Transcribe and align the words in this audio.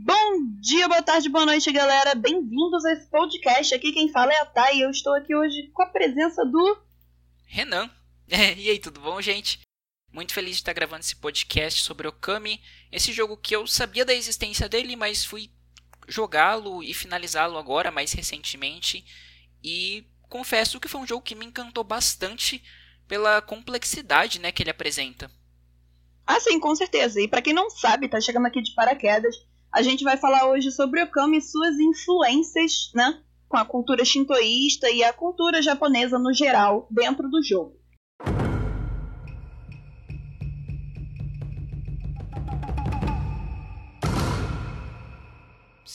Bom 0.00 0.46
dia, 0.60 0.86
boa 0.86 1.02
tarde, 1.02 1.28
boa 1.28 1.44
noite, 1.44 1.72
galera. 1.72 2.14
Bem-vindos 2.14 2.84
a 2.84 2.92
esse 2.92 3.10
podcast. 3.10 3.74
Aqui 3.74 3.90
quem 3.90 4.12
fala 4.12 4.32
é 4.32 4.40
a 4.42 4.46
Thay 4.46 4.78
e 4.78 4.82
eu 4.82 4.90
estou 4.90 5.12
aqui 5.12 5.34
hoje 5.34 5.72
com 5.74 5.82
a 5.82 5.86
presença 5.86 6.44
do 6.46 6.78
Renan. 7.44 7.90
É, 8.30 8.52
e 8.54 8.68
aí, 8.68 8.78
tudo 8.78 9.00
bom, 9.00 9.22
gente? 9.22 9.58
Muito 10.12 10.34
feliz 10.34 10.50
de 10.50 10.56
estar 10.58 10.74
gravando 10.74 11.00
esse 11.00 11.16
podcast 11.16 11.80
sobre 11.80 12.06
Okami, 12.06 12.60
esse 12.92 13.10
jogo 13.10 13.38
que 13.38 13.56
eu 13.56 13.66
sabia 13.66 14.04
da 14.04 14.12
existência 14.12 14.68
dele, 14.68 14.94
mas 14.94 15.24
fui 15.24 15.50
jogá-lo 16.06 16.82
e 16.82 16.92
finalizá-lo 16.92 17.56
agora, 17.56 17.90
mais 17.90 18.12
recentemente, 18.12 19.02
e 19.64 20.06
confesso 20.28 20.78
que 20.78 20.88
foi 20.88 21.00
um 21.00 21.06
jogo 21.06 21.24
que 21.24 21.34
me 21.34 21.46
encantou 21.46 21.82
bastante 21.82 22.62
pela 23.08 23.40
complexidade 23.40 24.38
né, 24.38 24.52
que 24.52 24.62
ele 24.62 24.70
apresenta. 24.70 25.30
Ah, 26.26 26.38
sim, 26.38 26.60
com 26.60 26.76
certeza. 26.76 27.18
E 27.22 27.26
para 27.26 27.40
quem 27.40 27.54
não 27.54 27.70
sabe, 27.70 28.10
tá 28.10 28.20
chegando 28.20 28.46
aqui 28.46 28.60
de 28.60 28.74
paraquedas, 28.74 29.34
a 29.72 29.82
gente 29.82 30.02
vai 30.02 30.16
falar 30.16 30.50
hoje 30.50 30.70
sobre 30.70 31.02
Okami 31.02 31.38
e 31.38 31.42
suas 31.42 31.78
influências, 31.78 32.90
né, 32.94 33.20
com 33.48 33.56
a 33.56 33.64
cultura 33.64 34.04
shintoísta 34.04 34.90
e 34.90 35.04
a 35.04 35.12
cultura 35.12 35.62
japonesa 35.62 36.18
no 36.18 36.32
geral 36.32 36.86
dentro 36.90 37.28
do 37.28 37.42
jogo. 37.42 37.76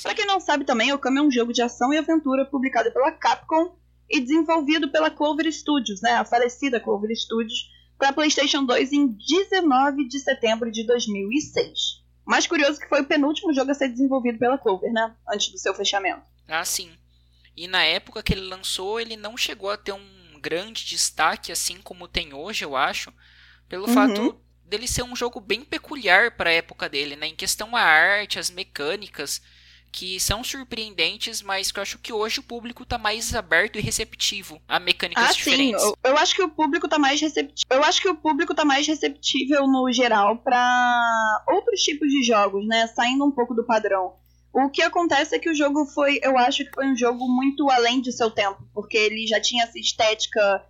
Para 0.01 0.15
quem 0.15 0.25
não 0.27 0.39
sabe 0.39 0.65
também, 0.65 0.91
Okami 0.93 1.19
é 1.19 1.21
um 1.21 1.31
jogo 1.31 1.53
de 1.53 1.61
ação 1.61 1.93
e 1.93 1.97
aventura 1.97 2.45
publicado 2.45 2.91
pela 2.91 3.11
Capcom 3.11 3.75
e 4.09 4.19
desenvolvido 4.19 4.91
pela 4.91 5.09
Clover 5.09 5.51
Studios, 5.51 6.01
né, 6.01 6.11
a 6.11 6.25
falecida 6.25 6.79
Clover 6.79 7.09
Studios, 7.15 7.71
para 7.97 8.13
PlayStation 8.13 8.65
2 8.65 8.91
em 8.91 9.07
19 9.07 10.07
de 10.07 10.19
setembro 10.19 10.71
de 10.71 10.85
2006. 10.85 12.02
Mais 12.25 12.47
curioso 12.47 12.79
que 12.79 12.87
foi 12.87 13.01
o 13.01 13.05
penúltimo 13.05 13.53
jogo 13.53 13.71
a 13.71 13.73
ser 13.73 13.89
desenvolvido 13.89 14.39
pela 14.39 14.57
Clover, 14.57 14.91
né, 14.91 15.13
antes 15.29 15.49
do 15.49 15.57
seu 15.57 15.73
fechamento. 15.73 16.21
Ah, 16.47 16.63
sim. 16.63 16.91
E 17.55 17.67
na 17.67 17.83
época 17.83 18.23
que 18.23 18.33
ele 18.33 18.47
lançou, 18.47 18.99
ele 18.99 19.15
não 19.15 19.37
chegou 19.37 19.69
a 19.69 19.77
ter 19.77 19.91
um 19.91 20.39
grande 20.39 20.85
destaque 20.85 21.51
assim 21.51 21.81
como 21.81 22.07
tem 22.07 22.33
hoje, 22.33 22.65
eu 22.65 22.75
acho, 22.75 23.13
pelo 23.69 23.87
uhum. 23.87 23.93
fato 23.93 24.41
dele 24.65 24.87
ser 24.87 25.03
um 25.03 25.15
jogo 25.15 25.39
bem 25.39 25.63
peculiar 25.63 26.31
para 26.31 26.49
a 26.49 26.53
época 26.53 26.89
dele, 26.89 27.15
né, 27.15 27.27
em 27.27 27.35
questão 27.35 27.75
a 27.75 27.81
arte, 27.81 28.39
as 28.39 28.49
mecânicas 28.49 29.41
que 29.93 30.19
são 30.19 30.43
surpreendentes, 30.43 31.43
mas 31.43 31.71
que 31.71 31.77
eu 31.77 31.83
acho 31.83 31.99
que 31.99 32.11
hoje 32.11 32.39
o 32.39 32.43
público 32.43 32.81
está 32.81 32.97
mais 32.97 33.33
aberto 33.35 33.77
e 33.77 33.81
receptivo 33.81 34.59
a 34.67 34.79
mecânicas 34.79 35.23
ah, 35.23 35.31
diferentes. 35.31 35.81
Sim, 35.81 35.93
eu, 36.03 36.11
eu 36.11 36.17
acho 36.17 36.35
que 36.35 36.41
o 36.41 36.49
público 36.49 36.87
está 36.87 36.97
mais 36.97 37.21
receptivo. 37.21 37.67
Eu 37.69 37.83
acho 37.83 38.01
que 38.01 38.09
o 38.09 38.15
público 38.15 38.55
tá 38.55 38.65
mais 38.65 38.87
receptível 38.87 39.67
no 39.67 39.91
geral 39.93 40.37
para 40.39 41.45
outros 41.47 41.79
tipos 41.81 42.09
de 42.09 42.23
jogos, 42.23 42.67
né? 42.67 42.87
Saindo 42.87 43.23
um 43.23 43.31
pouco 43.31 43.53
do 43.53 43.63
padrão. 43.63 44.15
O 44.51 44.69
que 44.69 44.81
acontece 44.81 45.35
é 45.35 45.39
que 45.39 45.49
o 45.49 45.55
jogo 45.55 45.85
foi, 45.85 46.19
eu 46.23 46.37
acho 46.39 46.65
que 46.65 46.71
foi 46.73 46.87
um 46.87 46.95
jogo 46.95 47.27
muito 47.27 47.69
além 47.69 48.01
de 48.01 48.11
seu 48.11 48.31
tempo, 48.31 48.67
porque 48.73 48.97
ele 48.97 49.27
já 49.27 49.39
tinha 49.39 49.63
essa 49.63 49.77
estética 49.77 50.65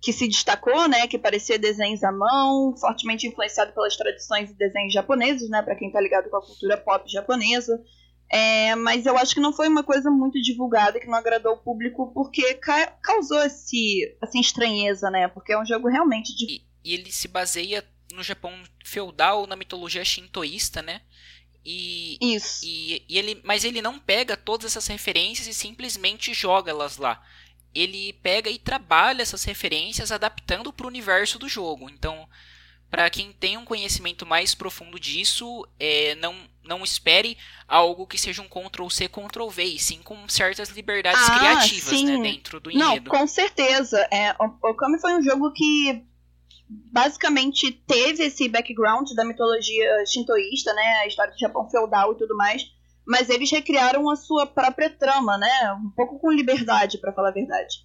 que 0.00 0.12
se 0.12 0.26
destacou, 0.26 0.86
né, 0.88 1.06
que 1.06 1.18
parecia 1.18 1.58
desenhos 1.58 2.02
à 2.02 2.12
mão, 2.12 2.74
fortemente 2.76 3.26
influenciado 3.26 3.72
pelas 3.72 3.96
tradições 3.96 4.50
e 4.50 4.54
desenhos 4.54 4.92
japoneses, 4.92 5.48
né, 5.48 5.62
para 5.62 5.74
quem 5.74 5.90
tá 5.90 6.00
ligado 6.00 6.28
com 6.28 6.36
a 6.36 6.42
cultura 6.42 6.76
pop 6.76 7.10
japonesa. 7.10 7.82
É, 8.30 8.74
mas 8.74 9.06
eu 9.06 9.16
acho 9.16 9.34
que 9.34 9.40
não 9.40 9.52
foi 9.52 9.68
uma 9.68 9.84
coisa 9.84 10.10
muito 10.10 10.40
divulgada 10.40 10.98
que 10.98 11.06
não 11.06 11.14
agradou 11.14 11.54
o 11.54 11.58
público 11.58 12.10
porque 12.12 12.54
ca 12.54 12.86
causou 13.02 13.42
esse, 13.44 14.16
essa 14.22 14.38
estranheza, 14.38 15.10
né? 15.10 15.28
Porque 15.28 15.52
é 15.52 15.60
um 15.60 15.66
jogo 15.66 15.88
realmente 15.88 16.34
de. 16.34 16.44
E, 16.44 16.64
e 16.84 16.94
ele 16.94 17.12
se 17.12 17.28
baseia 17.28 17.84
no 18.12 18.22
Japão 18.22 18.52
feudal, 18.84 19.46
na 19.46 19.56
mitologia 19.56 20.04
shintoísta, 20.04 20.82
né? 20.82 21.00
E, 21.64 22.18
Isso. 22.20 22.64
E, 22.64 23.04
e, 23.08 23.18
ele, 23.18 23.40
mas 23.42 23.64
ele 23.64 23.80
não 23.80 23.98
pega 23.98 24.36
todas 24.36 24.72
essas 24.72 24.86
referências 24.86 25.46
e 25.46 25.54
simplesmente 25.54 26.34
joga 26.34 26.70
elas 26.70 26.96
lá. 26.96 27.22
Ele 27.74 28.12
pega 28.14 28.50
e 28.50 28.58
trabalha 28.58 29.22
essas 29.22 29.44
referências 29.44 30.12
adaptando 30.12 30.72
para 30.72 30.86
o 30.86 30.88
universo 30.88 31.38
do 31.38 31.48
jogo. 31.48 31.88
Então, 31.90 32.28
para 32.90 33.10
quem 33.10 33.32
tem 33.32 33.56
um 33.56 33.64
conhecimento 33.64 34.24
mais 34.24 34.54
profundo 34.54 35.00
disso, 35.00 35.66
é, 35.80 36.14
não, 36.16 36.34
não 36.62 36.84
espere 36.84 37.36
algo 37.66 38.06
que 38.06 38.16
seja 38.16 38.40
um 38.40 38.48
Ctrl-C, 38.48 39.08
Ctrl-V, 39.08 39.64
e 39.64 39.78
sim 39.78 40.00
com 40.02 40.28
certas 40.28 40.68
liberdades 40.68 41.28
ah, 41.28 41.38
criativas 41.38 42.02
né, 42.02 42.18
dentro 42.18 42.60
do 42.60 42.70
enredo. 42.70 43.10
Não, 43.10 43.18
com 43.18 43.26
certeza. 43.26 43.98
É, 44.12 44.32
o 44.38 44.70
Okami 44.70 45.00
foi 45.00 45.14
um 45.14 45.22
jogo 45.22 45.52
que 45.52 46.04
basicamente 46.68 47.72
teve 47.72 48.24
esse 48.24 48.48
background 48.48 49.10
da 49.14 49.24
mitologia 49.24 50.06
shintoísta, 50.06 50.72
né, 50.72 50.98
a 51.02 51.06
história 51.06 51.32
do 51.32 51.38
Japão 51.38 51.68
feudal 51.68 52.12
e 52.12 52.18
tudo 52.18 52.36
mais, 52.36 52.62
mas 53.06 53.28
eles 53.28 53.50
recriaram 53.50 54.08
a 54.08 54.16
sua 54.16 54.46
própria 54.46 54.88
trama, 54.88 55.36
né, 55.36 55.72
um 55.84 55.90
pouco 55.90 56.18
com 56.18 56.30
liberdade, 56.30 56.98
para 56.98 57.12
falar 57.12 57.30
a 57.30 57.34
verdade. 57.34 57.84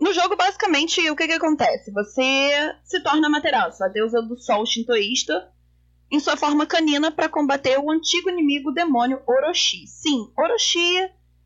No 0.00 0.14
jogo, 0.14 0.34
basicamente, 0.34 1.10
o 1.10 1.14
que, 1.14 1.26
que 1.26 1.34
acontece? 1.34 1.92
Você 1.92 2.74
se 2.82 3.00
torna 3.02 3.28
Materaço, 3.28 3.84
a 3.84 3.88
deusa 3.88 4.22
do 4.22 4.40
sol 4.40 4.64
shintoísta, 4.64 5.52
em 6.10 6.18
sua 6.18 6.36
forma 6.36 6.66
canina 6.66 7.12
para 7.12 7.28
combater 7.28 7.78
o 7.78 7.90
antigo 7.90 8.30
inimigo 8.30 8.72
demônio 8.72 9.22
Orochi. 9.26 9.86
Sim, 9.86 10.32
Orochi 10.36 10.96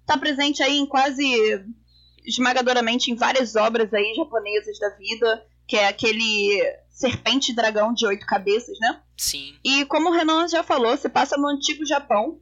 está 0.01 0.17
presente 0.17 0.63
aí 0.63 0.79
em 0.79 0.87
quase 0.87 1.25
esmagadoramente 2.25 3.11
em 3.11 3.15
várias 3.15 3.57
obras 3.57 3.93
aí 3.93 4.15
japonesas 4.15 4.79
da 4.79 4.91
vida, 4.91 5.47
que 5.67 5.77
é 5.77 5.89
aquele 5.89 6.63
serpente 6.91 7.53
dragão 7.53 7.93
de 7.93 8.07
oito 8.07 8.25
cabeças, 8.25 8.79
né? 8.79 9.03
Sim. 9.17 9.55
E 9.65 9.85
como 9.87 10.09
o 10.09 10.13
Renan 10.13 10.49
já 10.49 10.63
falou, 10.63 10.97
se 10.97 11.09
passa 11.09 11.37
no 11.37 11.49
antigo 11.49 11.85
Japão. 11.85 12.41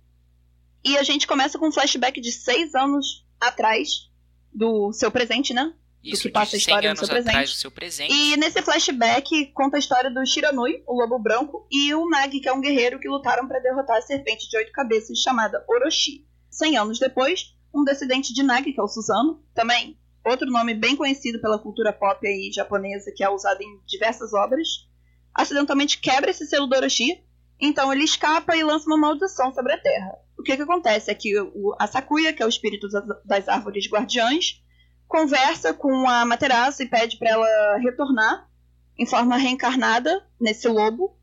E 0.84 0.98
a 0.98 1.02
gente 1.02 1.26
começa 1.26 1.58
com 1.58 1.68
um 1.68 1.72
flashback 1.72 2.20
de 2.20 2.32
seis 2.32 2.74
anos 2.74 3.24
atrás 3.40 4.10
do 4.52 4.92
seu 4.92 5.10
presente, 5.10 5.54
né? 5.54 5.72
Isso, 6.02 6.22
que 6.22 6.30
passa 6.30 6.56
a 6.56 6.58
história 6.58 6.92
do 6.92 6.98
seu, 6.98 7.08
presente. 7.08 7.52
do 7.52 7.56
seu 7.56 7.70
presente. 7.70 8.12
E 8.12 8.36
nesse 8.36 8.60
flashback 8.60 9.46
conta 9.52 9.76
a 9.76 9.78
história 9.78 10.10
do 10.10 10.26
Shiranui, 10.26 10.82
o 10.86 10.94
lobo 10.94 11.18
branco, 11.18 11.66
e 11.70 11.94
o 11.94 12.08
Nagi, 12.08 12.40
que 12.40 12.48
é 12.48 12.52
um 12.52 12.60
guerreiro 12.60 12.98
que 12.98 13.08
lutaram 13.08 13.46
para 13.46 13.60
derrotar 13.60 13.98
a 13.98 14.02
serpente 14.02 14.48
de 14.48 14.56
oito 14.56 14.72
cabeças 14.72 15.18
chamada 15.18 15.64
Orochi. 15.68 16.26
Cem 16.50 16.76
anos 16.76 16.98
depois, 16.98 17.54
um 17.72 17.84
descendente 17.84 18.34
de 18.34 18.42
Nagi, 18.42 18.72
que 18.72 18.80
é 18.80 18.82
o 18.82 18.88
Susano, 18.88 19.42
também 19.54 19.96
outro 20.24 20.50
nome 20.50 20.74
bem 20.74 20.96
conhecido 20.96 21.40
pela 21.40 21.58
cultura 21.58 21.92
pop 21.92 22.26
aí 22.26 22.50
japonesa, 22.52 23.12
que 23.14 23.22
é 23.22 23.30
usado 23.30 23.60
em 23.62 23.80
diversas 23.86 24.32
obras, 24.32 24.69
acidentalmente 25.34 26.00
quebra 26.00 26.30
esse 26.30 26.46
selo 26.46 26.66
do 26.66 26.76
Orochi, 26.76 27.22
então 27.60 27.92
ele 27.92 28.02
escapa 28.02 28.56
e 28.56 28.64
lança 28.64 28.86
uma 28.86 28.98
maldição 28.98 29.54
sobre 29.54 29.72
a 29.72 29.78
Terra. 29.78 30.12
O 30.36 30.42
que, 30.42 30.56
que 30.56 30.62
acontece 30.62 31.10
é 31.10 31.14
que 31.14 31.38
o, 31.40 31.76
a 31.78 31.86
Sakuya, 31.86 32.32
que 32.32 32.42
é 32.42 32.46
o 32.46 32.48
espírito 32.48 32.88
das 33.24 33.48
árvores 33.48 33.88
guardiãs, 33.88 34.60
conversa 35.12 35.74
com 35.74 36.08
a 36.08 36.24
Materaço 36.24 36.82
e 36.82 36.88
pede 36.88 37.18
para 37.18 37.28
ela 37.28 37.76
retornar 37.76 38.48
em 38.98 39.04
forma 39.04 39.36
reencarnada 39.36 40.26
nesse 40.40 40.66
lobo 40.66 41.14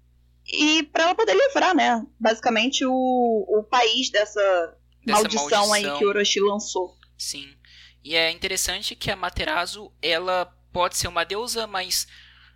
e 0.46 0.84
para 0.84 1.06
ela 1.06 1.16
poder 1.16 1.34
livrar, 1.34 1.76
né? 1.76 2.06
Basicamente 2.20 2.86
o, 2.86 2.92
o 2.92 3.64
país 3.64 4.12
dessa, 4.12 4.78
dessa 5.04 5.22
maldição, 5.22 5.50
maldição, 5.50 5.74
aí 5.74 5.98
que 5.98 6.06
o 6.06 6.10
Orochi 6.10 6.40
lançou. 6.40 6.96
Sim. 7.18 7.50
E 8.04 8.16
é 8.16 8.30
interessante 8.30 8.96
que 8.96 9.10
a 9.10 9.16
Materazo, 9.16 9.92
ela 10.04 10.46
pode 10.72 10.96
ser 10.96 11.08
uma 11.08 11.24
deusa, 11.24 11.66
mas 11.66 12.08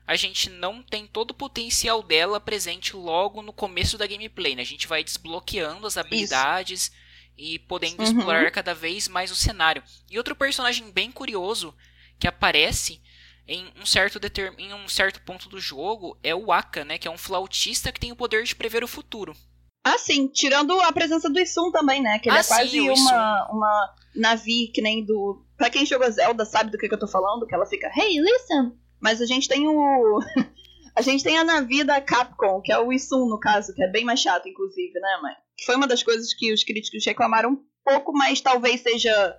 a 0.05 0.15
gente 0.15 0.51
não 0.51 0.83
tem 0.83 1.07
todo 1.07 1.31
o 1.31 1.35
potencial 1.35 2.03
dela 2.03 2.39
presente 2.39 2.95
logo 2.95 3.41
no 3.41 3.51
começo 3.51 3.97
da 3.97 4.05
gameplay, 4.05 4.55
né? 4.55 4.61
A 4.61 4.65
gente 4.65 4.87
vai 4.87 5.03
desbloqueando 5.03 5.87
as 5.87 5.97
habilidades, 5.97 6.83
Isso 6.83 7.02
e 7.37 7.59
podendo 7.59 7.99
uhum. 7.99 8.03
explorar 8.03 8.51
cada 8.51 8.73
vez 8.73 9.07
mais 9.07 9.31
o 9.31 9.35
cenário. 9.35 9.83
E 10.09 10.17
outro 10.17 10.35
personagem 10.35 10.91
bem 10.91 11.11
curioso 11.11 11.73
que 12.19 12.27
aparece 12.27 13.01
em 13.47 13.71
um 13.79 13.85
certo 13.85 14.19
determ... 14.19 14.55
em 14.57 14.73
um 14.73 14.87
certo 14.87 15.21
ponto 15.21 15.49
do 15.49 15.59
jogo 15.59 16.17
é 16.23 16.33
o 16.33 16.51
Aka, 16.51 16.85
né, 16.85 16.97
que 16.97 17.07
é 17.07 17.11
um 17.11 17.17
flautista 17.17 17.91
que 17.91 17.99
tem 17.99 18.11
o 18.11 18.15
poder 18.15 18.43
de 18.43 18.55
prever 18.55 18.83
o 18.83 18.87
futuro. 18.87 19.35
Ah, 19.83 19.97
sim, 19.97 20.27
tirando 20.27 20.79
a 20.79 20.93
presença 20.93 21.29
do 21.29 21.39
Isum 21.39 21.69
também, 21.69 22.01
né? 22.01 22.17
Que 22.19 22.29
ele 22.29 22.37
ah, 22.37 22.39
é 22.39 22.43
quase 22.43 22.69
sim, 22.69 22.89
uma, 22.89 23.51
uma 23.51 23.95
Navi 24.15 24.69
que 24.73 24.81
nem 24.81 25.03
do. 25.03 25.43
Pra 25.57 25.69
quem 25.69 25.85
jogou 25.85 26.09
Zelda 26.09 26.45
sabe 26.45 26.71
do 26.71 26.77
que, 26.77 26.87
que 26.87 26.93
eu 26.93 26.99
tô 26.99 27.07
falando, 27.07 27.45
que 27.45 27.53
ela 27.53 27.65
fica, 27.65 27.91
hey, 27.93 28.17
listen! 28.17 28.71
Mas 29.01 29.19
a 29.19 29.25
gente 29.25 29.49
tem 29.49 29.67
o. 29.67 30.19
a 30.95 31.01
gente 31.01 31.23
tem 31.23 31.37
a 31.37 31.43
Navi 31.43 31.83
da 31.83 32.01
Capcom, 32.01 32.61
que 32.61 32.71
é 32.71 32.79
o 32.79 32.91
Isum, 32.91 33.27
no 33.27 33.39
caso, 33.39 33.73
que 33.73 33.83
é 33.83 33.87
bem 33.87 34.05
mais 34.05 34.19
chato, 34.19 34.47
inclusive, 34.47 34.99
né, 34.99 35.19
mãe? 35.21 35.33
que 35.57 35.65
foi 35.65 35.75
uma 35.75 35.87
das 35.87 36.03
coisas 36.03 36.33
que 36.33 36.53
os 36.53 36.63
críticos 36.63 37.05
reclamaram 37.05 37.51
um 37.51 37.65
pouco, 37.83 38.11
mas 38.13 38.41
talvez 38.41 38.81
seja 38.81 39.37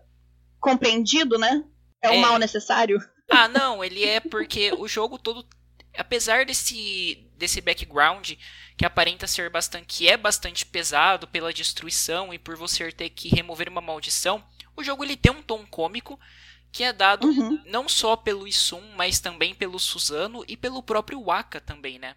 compreendido, 0.61 1.39
né? 1.39 1.65
É, 2.03 2.09
é. 2.09 2.11
um 2.13 2.21
mal 2.21 2.39
necessário. 2.39 2.99
Ah, 3.31 3.49
não, 3.49 3.83
ele 3.83 4.05
é 4.05 4.21
porque 4.21 4.73
o 4.73 4.87
jogo 4.87 5.19
todo, 5.19 5.47
apesar 5.97 6.45
desse 6.45 7.21
desse 7.37 7.61
background 7.61 8.33
que 8.77 8.87
aparenta 8.87 9.27
ser 9.27 9.51
bastante, 9.51 9.87
que 9.87 10.09
é 10.09 10.17
bastante 10.17 10.65
pesado 10.65 11.27
pela 11.27 11.53
destruição 11.53 12.33
e 12.33 12.39
por 12.39 12.57
você 12.57 12.93
ter 12.93 13.11
que 13.11 13.29
remover 13.29 13.69
uma 13.69 13.81
maldição, 13.81 14.43
o 14.77 14.85
jogo 14.85 15.05
ele 15.05 15.17
tem 15.17 15.33
um 15.33 15.43
tom 15.43 15.67
cômico 15.67 16.19
que 16.75 16.83
é 16.83 16.93
dado 16.93 17.29
uhum. 17.29 17.63
não 17.67 17.89
só 17.89 18.17
pelo 18.17 18.49
Isum, 18.49 18.83
mas 18.97 19.21
também 19.21 19.55
pelo 19.55 19.79
Suzano 19.79 20.45
e 20.49 20.57
pelo 20.57 20.83
próprio 20.83 21.23
Waka 21.23 21.61
também, 21.61 22.01
né? 22.01 22.17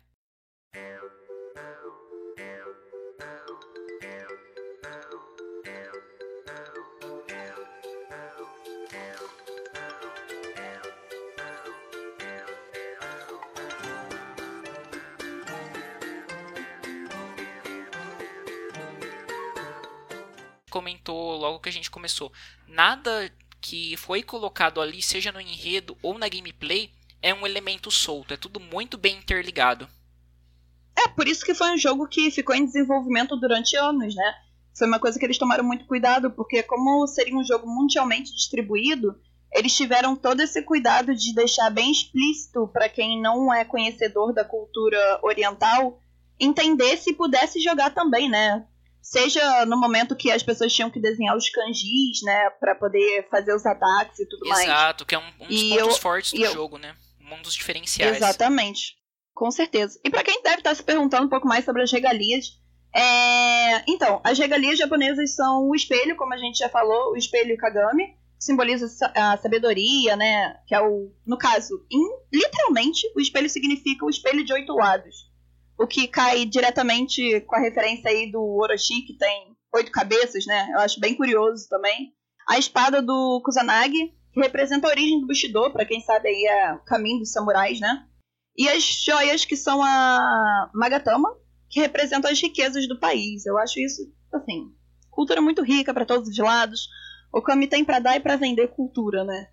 comentou 20.70 21.36
logo 21.38 21.60
que 21.60 21.70
a 21.70 21.72
gente 21.72 21.90
começou. 21.90 22.32
Nada 22.68 23.32
que 23.68 23.98
foi 23.98 24.24
colocado 24.24 24.80
ali, 24.80 25.02
seja 25.02 25.30
no 25.30 25.42
enredo 25.42 25.98
ou 26.02 26.18
na 26.18 26.30
gameplay, 26.30 26.90
é 27.22 27.34
um 27.34 27.46
elemento 27.46 27.92
solto. 27.92 28.34
É 28.34 28.38
tudo 28.38 28.62
muito 28.62 28.98
bem 28.98 29.18
interligado. 29.18 29.90
É, 30.96 31.10
por 31.10 31.28
isso 31.28 31.44
que 31.44 31.54
foi 31.54 31.72
um 31.72 31.78
jogo 31.78 32.08
que 32.08 32.32
ficou 32.32 32.56
em 32.56 32.66
desenvolvimento 32.66 33.36
durante 33.36 33.76
anos, 33.76 34.16
né? 34.16 34.34
Foi 34.74 34.88
uma 34.88 35.00
coisa 35.00 35.20
que 35.20 35.26
eles 35.26 35.38
tomaram 35.38 35.66
muito 35.66 35.86
cuidado, 35.86 36.32
porque 36.32 36.64
como 36.64 37.06
seria 37.08 37.36
um 37.36 37.44
jogo 37.44 37.68
mundialmente 37.68 38.34
distribuído, 38.34 39.20
eles 39.52 39.76
tiveram 39.76 40.16
todo 40.16 40.40
esse 40.40 40.62
cuidado 40.62 41.14
de 41.14 41.36
deixar 41.36 41.70
bem 41.70 41.92
explícito 41.92 42.70
para 42.70 42.88
quem 42.88 43.22
não 43.22 43.54
é 43.54 43.66
conhecedor 43.66 44.34
da 44.34 44.46
cultura 44.46 45.20
oriental 45.22 46.00
entender 46.40 46.96
se 46.96 47.14
pudesse 47.14 47.60
jogar 47.60 47.94
também, 47.94 48.30
né? 48.30 48.66
Seja 49.10 49.66
no 49.66 49.80
momento 49.80 50.18
que 50.18 50.30
as 50.30 50.44
pessoas 50.44 50.74
tinham 50.74 50.92
que 50.92 51.00
desenhar 51.00 51.34
os 51.38 51.50
kanjis, 51.50 52.22
né, 52.24 52.50
para 52.60 52.76
poder 52.76 53.26
fazer 53.32 53.56
os 53.56 53.66
ataques 53.66 54.20
e 54.20 54.28
tudo 54.28 54.46
Exato, 54.46 54.50
mais. 54.50 54.68
Exato, 54.68 55.06
que 55.06 55.16
é 55.16 55.18
um, 55.18 55.32
um 55.40 55.48
dos 55.48 55.62
e 55.62 55.70
pontos 55.70 55.96
eu, 55.96 56.02
fortes 56.02 56.34
do 56.34 56.44
eu... 56.44 56.52
jogo, 56.52 56.78
né? 56.78 56.94
Um 57.32 57.42
dos 57.42 57.54
diferenciais. 57.54 58.18
Exatamente. 58.18 58.98
Com 59.34 59.50
certeza. 59.50 59.98
E 60.04 60.10
para 60.10 60.26
quem 60.26 60.44
deve 60.44 60.58
estar 60.58 60.76
se 60.76 60.84
perguntando 60.84 61.26
um 61.26 61.30
pouco 61.30 61.48
mais 61.48 61.64
sobre 61.64 61.84
as 61.84 61.92
regalias, 61.92 62.60
é... 62.94 63.82
então, 63.90 64.20
as 64.26 64.38
regalias 64.38 64.78
japonesas 64.78 65.34
são 65.36 65.70
o 65.70 65.74
espelho, 65.76 66.18
como 66.18 66.34
a 66.34 66.38
gente 66.38 66.58
já 66.58 66.68
falou, 66.68 67.14
o 67.14 67.16
espelho 67.16 67.56
Kagami, 67.56 68.14
simboliza 68.38 68.88
a 69.16 69.38
sabedoria, 69.38 70.18
né? 70.18 70.60
Que 70.68 70.76
é 70.76 70.82
o, 70.82 71.14
no 71.26 71.38
caso, 71.38 71.86
in, 71.90 72.10
literalmente, 72.34 73.10
o 73.16 73.22
espelho 73.22 73.50
significa 73.50 74.06
o 74.06 74.10
espelho 74.10 74.44
de 74.44 74.52
oito 74.52 74.76
lados. 74.76 75.27
O 75.78 75.86
que 75.86 76.08
cai 76.08 76.46
diretamente 76.46 77.42
com 77.42 77.56
a 77.56 77.60
referência 77.60 78.10
aí 78.10 78.32
do 78.32 78.42
Orochi, 78.42 79.02
que 79.02 79.18
tem 79.18 79.56
oito 79.76 79.92
cabeças, 79.92 80.46
né? 80.46 80.70
Eu 80.74 80.80
acho 80.80 81.00
bem 81.00 81.16
curioso 81.16 81.68
também. 81.70 82.14
A 82.48 82.58
espada 82.58 83.02
do 83.02 83.42
Kusanagi, 83.44 84.14
que 84.34 84.40
representa 84.40 84.88
a 84.88 84.92
origem 84.92 85.20
do 85.20 85.28
Bushido, 85.28 85.72
para 85.72 85.86
quem 85.86 86.02
sabe 86.02 86.30
aí 86.30 86.46
é 86.46 86.74
o 86.74 86.84
caminho 86.86 87.20
dos 87.20 87.32
samurais, 87.32 87.80
né? 87.80 88.06
E 88.58 88.68
as 88.68 88.84
joias 88.84 89.46
que 89.46 89.56
são 89.56 89.84
a 89.84 90.72
Magatama, 90.74 91.30
que 91.70 91.80
representam 91.80 92.32
as 92.32 92.42
riquezas 92.42 92.88
do 92.88 93.00
país. 93.00 93.46
Eu 93.46 93.58
acho 93.58 93.80
isso, 93.80 94.02
assim, 94.34 94.72
cultura 95.12 95.42
muito 95.42 95.62
rica 95.62 95.94
para 95.94 96.06
todos 96.06 96.28
os 96.28 96.38
lados 96.38 96.88
o 97.32 97.42
Kami 97.42 97.68
tem 97.68 97.84
para 97.84 98.00
dar 98.00 98.16
e 98.16 98.20
para 98.20 98.36
vender 98.36 98.70
cultura, 98.70 99.24
né? 99.24 99.50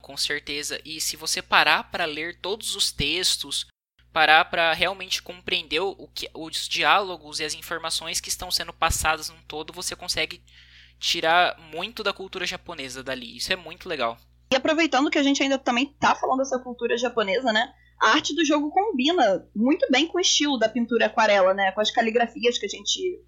Com 0.00 0.16
certeza. 0.16 0.80
E 0.84 1.00
se 1.00 1.16
você 1.16 1.42
parar 1.42 1.90
para 1.90 2.04
ler 2.04 2.40
todos 2.40 2.74
os 2.74 2.92
textos, 2.92 3.66
parar 4.12 4.44
para 4.46 4.72
realmente 4.72 5.22
compreender 5.22 5.80
o 5.80 6.08
que, 6.14 6.28
os 6.34 6.68
diálogos 6.68 7.40
e 7.40 7.44
as 7.44 7.54
informações 7.54 8.20
que 8.20 8.28
estão 8.28 8.50
sendo 8.50 8.72
passadas 8.72 9.28
no 9.28 9.36
todo, 9.46 9.72
você 9.72 9.94
consegue 9.94 10.42
tirar 10.98 11.58
muito 11.72 12.02
da 12.02 12.12
cultura 12.12 12.46
japonesa 12.46 13.02
dali. 13.02 13.36
Isso 13.36 13.52
é 13.52 13.56
muito 13.56 13.88
legal. 13.88 14.18
E 14.50 14.56
aproveitando 14.56 15.10
que 15.10 15.18
a 15.18 15.22
gente 15.22 15.42
ainda 15.42 15.58
também 15.58 15.94
tá 16.00 16.14
falando 16.14 16.38
dessa 16.38 16.58
cultura 16.58 16.96
japonesa, 16.96 17.52
né? 17.52 17.72
A 18.00 18.10
arte 18.10 18.34
do 18.34 18.44
jogo 18.44 18.70
combina 18.70 19.46
muito 19.54 19.86
bem 19.90 20.06
com 20.06 20.18
o 20.18 20.20
estilo 20.20 20.58
da 20.58 20.68
pintura 20.68 21.06
aquarela, 21.06 21.52
né? 21.52 21.72
Com 21.72 21.80
as 21.80 21.90
caligrafias 21.90 22.58
que 22.58 22.66
a 22.66 22.68
gente 22.68 23.20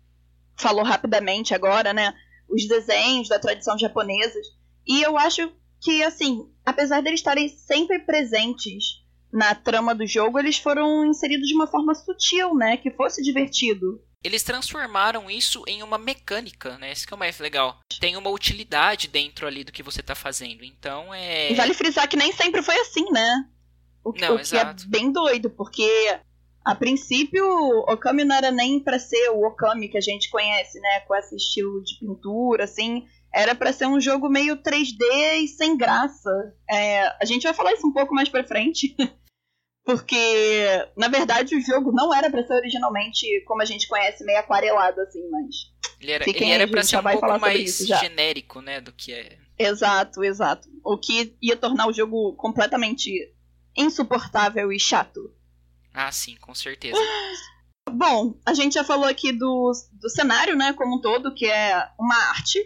falou 0.57 0.85
rapidamente 0.85 1.55
agora, 1.55 1.93
né? 1.93 2.15
os 2.51 2.67
desenhos 2.67 3.29
da 3.29 3.39
tradição 3.39 3.79
japonesa. 3.79 4.39
E 4.87 5.01
eu 5.03 5.17
acho 5.17 5.53
que, 5.81 6.03
assim, 6.03 6.51
apesar 6.67 7.01
deles 7.01 7.21
estarem 7.21 7.49
sempre 7.49 8.01
presentes 8.01 9.03
na 9.33 9.55
trama 9.55 9.95
do 9.95 10.07
jogo, 10.07 10.39
eles 10.39 10.59
foram 10.59 11.07
inseridos 11.07 11.49
de 11.49 11.55
uma 11.55 11.67
forma 11.67 11.95
sutil, 11.95 12.55
né? 12.55 12.77
Que 12.77 12.91
fosse 12.91 13.23
divertido. 13.23 14.03
Eles 14.23 14.43
transformaram 14.43 15.31
isso 15.31 15.63
em 15.67 15.83
uma 15.83 15.97
mecânica, 15.97 16.77
né? 16.77 16.93
Isso 16.93 17.07
que 17.07 17.15
é 17.15 17.17
o 17.17 17.19
mais 17.19 17.39
legal. 17.39 17.79
Tem 18.01 18.17
uma 18.17 18.29
utilidade 18.29 19.09
dentro 19.09 19.47
ali 19.47 19.65
do 19.65 19.73
que 19.73 19.83
você 19.83 20.01
está 20.01 20.15
fazendo. 20.15 20.63
Então 20.63 21.13
é. 21.15 21.51
E 21.51 21.55
vale 21.55 21.73
frisar 21.73 22.07
que 22.07 22.17
nem 22.17 22.31
sempre 22.33 22.63
foi 22.63 22.79
assim, 22.81 23.11
né? 23.11 23.47
O, 24.05 24.13
Não, 24.13 24.37
o 24.37 24.39
que 24.39 24.57
é 24.57 24.75
bem 24.87 25.11
doido, 25.11 25.49
porque 25.51 26.19
a 26.65 26.75
princípio, 26.75 27.45
Okami 27.89 28.25
não 28.25 28.37
era 28.37 28.51
nem 28.51 28.79
para 28.81 28.99
ser 28.99 29.31
o 29.31 29.47
Okami 29.47 29.89
que 29.89 29.97
a 29.97 30.03
gente 30.03 30.29
conhece, 30.29 30.79
né? 30.81 31.01
Com 31.01 31.15
esse 31.15 31.37
estilo 31.37 31.83
de 31.83 31.99
pintura, 31.99 32.65
assim. 32.65 33.07
Era 33.33 33.55
para 33.55 33.73
ser 33.73 33.87
um 33.87 34.01
jogo 34.01 34.29
meio 34.29 34.57
3D 34.57 35.43
e 35.43 35.49
sem 35.49 35.77
graça. 35.77 36.31
É, 36.69 37.07
a 37.21 37.25
gente 37.25 37.45
vai 37.45 37.55
falar 37.55 37.73
isso 37.73 37.87
um 37.87 37.93
pouco 37.93 38.15
mais 38.15 38.29
pra 38.29 38.45
frente. 38.45 38.95
Porque, 39.85 40.89
na 40.97 41.09
verdade, 41.09 41.57
o 41.57 41.61
jogo 41.61 41.91
não 41.93 42.15
era 42.15 42.31
para 42.31 42.47
ser 42.47 42.55
originalmente 42.55 43.27
como 43.47 43.63
a 43.63 43.65
gente 43.65 43.89
conhece, 43.89 44.25
meio 44.25 44.39
aquarelado, 44.39 45.01
assim, 45.01 45.29
mas. 45.31 45.73
Ele 46.01 46.13
era, 46.13 46.29
ele 46.29 46.45
era 46.45 46.69
pra 46.69 46.83
ser 46.83 46.99
um 46.99 47.03
pouco 47.03 47.39
mais 47.39 47.79
genérico, 47.79 48.61
né? 48.61 48.81
Do 48.81 48.93
que 48.93 49.13
é. 49.13 49.39
Exato, 49.59 50.25
exato. 50.25 50.69
O 50.85 50.97
que 50.97 51.37
ia 51.43 51.57
tornar 51.57 51.87
o 51.87 51.93
jogo 51.93 52.35
completamente 52.35 53.11
insuportável 53.77 54.73
e 54.73 54.79
chato. 54.79 55.35
Ah, 55.93 56.11
sim, 56.11 56.37
com 56.37 56.55
certeza. 56.55 56.99
Bom, 57.91 58.39
a 58.47 58.55
gente 58.55 58.75
já 58.75 58.85
falou 58.85 59.07
aqui 59.07 59.33
do, 59.33 59.73
do 59.93 60.09
cenário, 60.09 60.57
né, 60.57 60.73
como 60.75 60.97
um 60.97 61.01
todo, 61.01 61.35
que 61.35 61.47
é 61.47 61.89
uma 61.99 62.17
arte, 62.31 62.59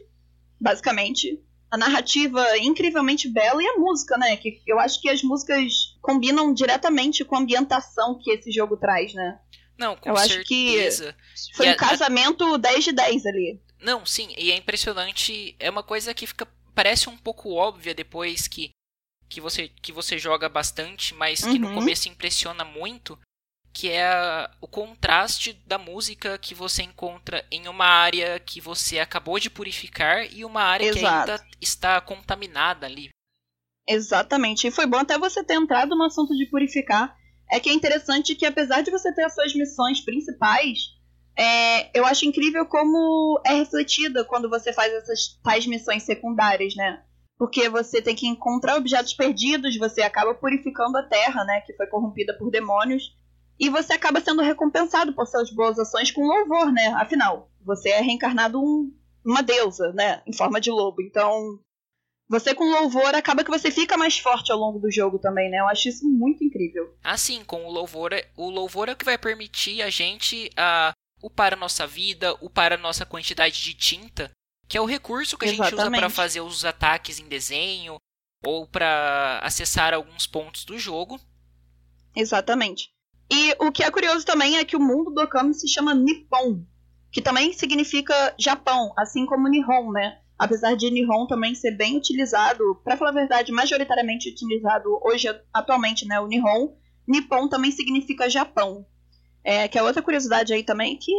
basicamente. 0.61 1.43
A 1.75 1.77
narrativa 1.77 2.57
incrivelmente 2.59 3.29
bela 3.29 3.61
e 3.61 3.67
a 3.67 3.77
música, 3.77 4.17
né? 4.17 4.37
Que 4.37 4.63
eu 4.65 4.79
acho 4.79 5.01
que 5.01 5.09
as 5.09 5.23
músicas 5.23 5.97
combinam 6.01 6.55
diretamente 6.55 7.25
com 7.25 7.35
a 7.35 7.41
ambientação 7.41 8.17
que 8.23 8.31
esse 8.31 8.53
jogo 8.53 8.77
traz, 8.77 9.13
né? 9.13 9.41
Não, 9.77 9.97
com 9.97 10.11
eu 10.11 10.17
certeza. 10.17 11.09
acho 11.09 11.49
que 11.51 11.57
foi 11.57 11.67
e 11.67 11.71
um 11.71 11.73
a, 11.73 11.77
casamento 11.77 12.55
a... 12.55 12.59
10 12.59 12.85
de 12.85 12.93
10 12.93 13.27
ali. 13.27 13.61
Não, 13.81 14.07
sim, 14.07 14.33
e 14.39 14.53
é 14.53 14.57
impressionante. 14.57 15.57
É 15.59 15.69
uma 15.69 15.83
coisa 15.83 16.15
que 16.15 16.27
fica. 16.27 16.47
Parece 16.75 17.09
um 17.09 17.17
pouco 17.17 17.53
óbvia 17.53 17.93
depois 17.93 18.47
que 18.47 18.71
que 19.29 19.41
você, 19.41 19.69
que 19.69 19.91
você 19.91 20.17
joga 20.17 20.49
bastante, 20.49 21.13
mas 21.15 21.41
que 21.41 21.55
uhum. 21.55 21.59
no 21.59 21.75
começo 21.75 22.09
impressiona 22.09 22.65
muito, 22.65 23.19
que 23.75 23.91
é 23.91 24.07
a, 24.07 24.51
o 24.61 24.69
contraste 24.69 25.53
da 25.67 25.77
música 25.77 26.39
que 26.39 26.55
você 26.55 26.83
encontra 26.85 27.45
em 27.51 27.67
uma 27.67 27.85
área 27.85 28.39
que 28.39 28.61
você 28.61 29.01
acabou 29.01 29.39
de 29.41 29.51
purificar 29.51 30.33
e 30.33 30.45
uma 30.45 30.63
área 30.63 30.87
Exato. 30.87 31.01
que 31.03 31.07
ainda 31.07 31.47
está 31.61 32.01
contaminada 32.01 32.87
ali. 32.87 33.09
Exatamente. 33.87 34.69
E 34.69 34.71
foi 34.71 34.87
bom 34.87 34.99
até 34.99 35.19
você 35.19 35.43
ter 35.43 35.55
entrado 35.55 35.97
no 35.97 36.05
assunto 36.05 36.35
de 36.37 36.47
purificar. 36.47 37.15
É 37.51 37.59
que 37.59 37.69
é 37.69 37.73
interessante 37.73 38.35
que 38.35 38.47
apesar 38.47 38.81
de 38.83 38.91
você 38.91 39.13
ter 39.13 39.25
as 39.25 39.35
suas 39.35 39.55
missões 39.55 40.01
principais, 40.01 40.79
é, 41.37 41.99
eu 41.99 42.07
acho 42.07 42.25
incrível 42.25 42.65
como 42.67 43.43
é 43.45 43.55
refletida 43.55 44.25
quando 44.25 44.49
você 44.49 44.73
faz 44.73 44.93
essas 44.93 45.39
tais 45.43 45.67
missões 45.67 46.05
secundárias, 46.05 46.75
né? 46.77 47.03
porque 47.37 47.69
você 47.69 48.01
tem 48.01 48.15
que 48.15 48.27
encontrar 48.27 48.77
objetos 48.77 49.13
perdidos, 49.13 49.77
você 49.77 50.03
acaba 50.03 50.35
purificando 50.35 50.97
a 50.97 51.03
terra, 51.03 51.45
né, 51.45 51.61
que 51.63 51.75
foi 51.75 51.87
corrompida 51.87 52.33
por 52.39 52.51
demônios, 52.51 53.13
e 53.59 53.69
você 53.69 53.93
acaba 53.93 54.21
sendo 54.21 54.43
recompensado 54.43 55.13
por 55.13 55.27
suas 55.27 55.51
boas 55.51 55.79
ações 55.79 56.11
com 56.11 56.27
louvor, 56.27 56.73
né? 56.73 56.89
Afinal, 56.97 57.51
você 57.61 57.91
é 57.91 58.01
reencarnado 58.01 58.61
um, 58.61 58.93
uma 59.25 59.43
deusa, 59.43 59.93
né, 59.93 60.23
em 60.27 60.33
forma 60.33 60.61
de 60.61 60.71
lobo. 60.71 61.03
Então, 61.03 61.59
você 62.29 62.55
com 62.55 62.65
louvor 62.65 63.15
acaba 63.15 63.45
que 63.45 63.51
você 63.51 63.71
fica 63.71 63.97
mais 63.97 64.19
forte 64.19 64.51
ao 64.51 64.59
longo 64.59 64.79
do 64.79 64.91
jogo 64.91 65.19
também, 65.19 65.51
né? 65.51 65.59
Eu 65.61 65.69
acho 65.69 65.89
isso 65.89 66.09
muito 66.09 66.43
incrível. 66.43 66.95
Assim, 67.03 67.45
com 67.45 67.65
o 67.65 67.71
louvor, 67.71 68.11
o 68.37 68.51
louvor 68.51 68.89
é 68.89 68.93
o 68.93 68.97
que 68.97 69.05
vai 69.05 69.19
permitir 69.19 69.83
a 69.83 69.91
gente 69.91 70.51
a 70.57 70.93
upar 71.23 71.53
a 71.55 71.57
nossa 71.57 71.87
vida, 71.87 72.35
upar 72.43 72.73
a 72.73 72.77
nossa 72.77 73.07
quantidade 73.07 73.63
de 73.63 73.75
tinta 73.75 74.31
que 74.69 74.79
é 74.79 74.81
o 74.81 74.87
recurso 74.87 75.37
que 75.37 75.45
a 75.45 75.49
Exatamente. 75.49 75.71
gente 75.71 75.81
usa 75.81 75.91
para 75.91 76.11
fazer 76.11 76.41
os 76.41 76.65
ataques 76.65 77.19
em 77.19 77.29
desenho 77.29 77.97
ou 78.45 78.67
para 78.67 79.39
acessar 79.43 79.95
alguns 79.95 80.27
pontos 80.27 80.65
do 80.65 80.79
jogo. 80.79 81.21
Exatamente. 82.17 82.94
E 83.35 83.57
o 83.59 83.73
que 83.73 83.83
é 83.83 83.91
curioso 83.91 84.25
também 84.25 84.59
é 84.59 84.65
que 84.65 84.77
o 84.77 84.81
mundo 84.81 85.11
do 85.11 85.21
Okami 85.21 85.53
se 85.55 85.67
chama 85.67 85.93
Nippon, 85.93 86.65
que 87.11 87.21
também 87.21 87.53
significa 87.53 88.15
Japão, 88.39 88.93
assim 88.97 89.27
como 89.27 89.49
Nihon, 89.49 89.91
né? 89.91 90.19
Apesar 90.39 90.77
de 90.77 90.89
Nihon 90.89 91.27
também 91.27 91.53
ser 91.53 91.73
bem 91.73 91.97
utilizado, 91.97 92.81
para 92.85 92.97
falar 92.97 93.11
a 93.11 93.15
verdade, 93.15 93.51
majoritariamente 93.51 94.31
utilizado 94.31 95.01
hoje 95.03 95.27
atualmente, 95.53 96.07
né, 96.07 96.21
o 96.21 96.29
Nihon, 96.29 96.77
Nippon 97.09 97.49
também 97.49 97.73
significa 97.73 98.31
Japão. 98.31 98.87
É, 99.43 99.67
que 99.67 99.77
é 99.77 99.83
outra 99.83 100.01
curiosidade 100.01 100.55
aí 100.55 100.63
também 100.63 100.97
que 100.97 101.13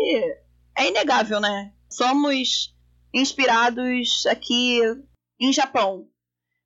é 0.77 0.87
inegável, 0.87 1.41
né? 1.41 1.73
Somos 1.89 2.73
inspirados 3.13 4.25
aqui 4.25 4.79
em 5.39 5.51
Japão. 5.51 6.07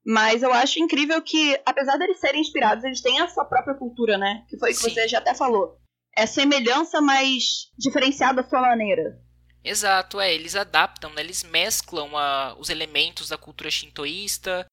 Mas 0.09 0.41
eu 0.41 0.51
acho 0.51 0.79
incrível 0.79 1.21
que, 1.21 1.61
apesar 1.63 1.95
deles 1.97 2.19
serem 2.19 2.41
inspirados, 2.41 2.83
eles 2.83 2.99
têm 2.99 3.21
a 3.21 3.27
sua 3.27 3.45
própria 3.45 3.75
cultura, 3.75 4.17
né? 4.17 4.43
Que 4.49 4.57
foi 4.57 4.71
o 4.71 4.73
que 4.75 4.81
você 4.81 5.07
já 5.07 5.19
até 5.19 5.35
falou. 5.35 5.77
É 6.17 6.25
semelhança, 6.25 6.99
mas 6.99 7.69
diferenciada 7.77 8.41
da 8.41 8.49
sua 8.49 8.59
maneira. 8.59 9.21
Exato, 9.63 10.19
é. 10.19 10.33
Eles 10.33 10.55
adaptam, 10.55 11.13
né? 11.13 11.21
Eles 11.21 11.43
mesclam 11.43 12.17
a, 12.17 12.55
os 12.57 12.71
elementos 12.71 13.29
da 13.29 13.37
cultura 13.37 13.69
shintoísta 13.69 14.65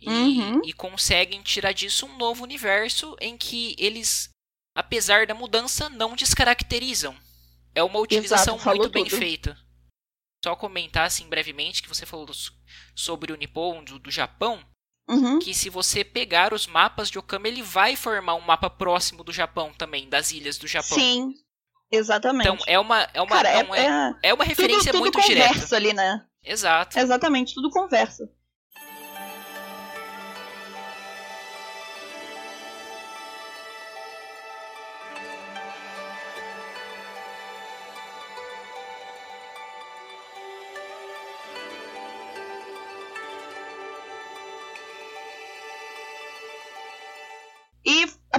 e, 0.00 0.08
uhum. 0.08 0.60
e 0.64 0.72
conseguem 0.72 1.42
tirar 1.42 1.72
disso 1.72 2.06
um 2.06 2.16
novo 2.16 2.44
universo 2.44 3.16
em 3.20 3.36
que 3.36 3.74
eles, 3.80 4.28
apesar 4.76 5.26
da 5.26 5.34
mudança, 5.34 5.88
não 5.88 6.14
descaracterizam. 6.14 7.16
É 7.74 7.82
uma 7.82 7.98
utilização 7.98 8.54
Exato, 8.54 8.76
muito 8.76 8.90
bem 8.90 9.10
feita. 9.10 9.58
Só 10.44 10.54
comentar 10.54 11.06
assim 11.06 11.28
brevemente 11.28 11.82
que 11.82 11.88
você 11.88 12.06
falou 12.06 12.28
sobre 12.94 13.32
o 13.32 13.36
Nippon 13.36 13.82
do, 13.84 13.98
do 13.98 14.10
Japão. 14.10 14.60
Uhum. 15.08 15.38
Que 15.38 15.54
se 15.54 15.70
você 15.70 16.04
pegar 16.04 16.52
os 16.52 16.66
mapas 16.66 17.10
de 17.10 17.18
Okami, 17.18 17.48
ele 17.48 17.62
vai 17.62 17.96
formar 17.96 18.34
um 18.34 18.42
mapa 18.42 18.68
próximo 18.68 19.24
do 19.24 19.32
Japão 19.32 19.72
também, 19.72 20.08
das 20.08 20.32
ilhas 20.32 20.58
do 20.58 20.66
Japão. 20.66 20.98
Sim, 20.98 21.32
exatamente. 21.90 22.46
Então 22.46 22.58
é 22.66 22.78
uma, 22.78 23.08
é 23.14 23.22
uma, 23.22 23.36
Cara, 23.36 23.48
é, 23.48 23.60
é, 23.60 24.14
é 24.24 24.34
uma 24.34 24.44
referência 24.44 24.92
tudo, 24.92 25.04
tudo 25.04 25.16
muito 25.16 25.26
direta. 25.26 25.74
ali, 25.74 25.94
né? 25.94 26.26
Exato. 26.44 26.98
Exatamente, 26.98 27.54
tudo 27.54 27.70
conversa. 27.70 28.30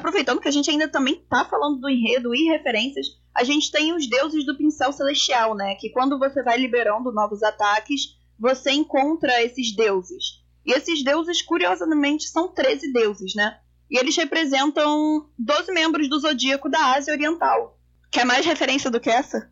Aproveitando 0.10 0.42
que 0.42 0.48
a 0.48 0.52
gente 0.52 0.70
ainda 0.70 0.88
também 0.88 1.24
tá 1.30 1.46
falando 1.46 1.80
do 1.80 1.90
enredo 1.90 2.34
e 2.34 2.50
referências, 2.50 3.08
a 3.34 3.44
gente 3.44 3.72
tem 3.72 3.94
os 3.94 4.10
deuses 4.10 4.46
do 4.46 4.58
pincel 4.58 4.92
celestial, 4.92 5.56
né? 5.56 5.76
Que 5.76 5.90
quando 5.92 6.18
você 6.18 6.44
vai 6.44 6.58
liberando 6.58 7.12
novos 7.12 7.44
ataques, 7.44 8.18
você 8.38 8.72
encontra 8.72 9.42
esses 9.44 9.76
deuses. 9.76 10.40
E 10.66 10.74
esses 10.74 11.04
deuses, 11.04 11.42
curiosamente, 11.42 12.28
são 12.28 12.54
13 12.54 12.92
deuses, 12.92 13.36
né? 13.36 13.60
E 13.90 13.98
eles 13.98 14.16
representam 14.18 15.30
12 15.38 15.72
membros 15.72 16.10
do 16.10 16.20
zodíaco 16.20 16.70
da 16.70 16.94
Ásia 16.96 17.14
Oriental. 17.14 17.80
Quer 18.12 18.26
mais 18.26 18.46
referência 18.46 18.90
do 18.90 19.00
que 19.00 19.10
essa? 19.10 19.52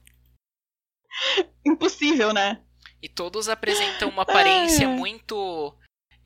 Impossível, 1.64 2.32
né? 2.32 2.60
E 3.02 3.08
todos 3.08 3.48
apresentam 3.48 4.10
uma 4.10 4.22
aparência 4.22 4.86
muito. 4.86 5.74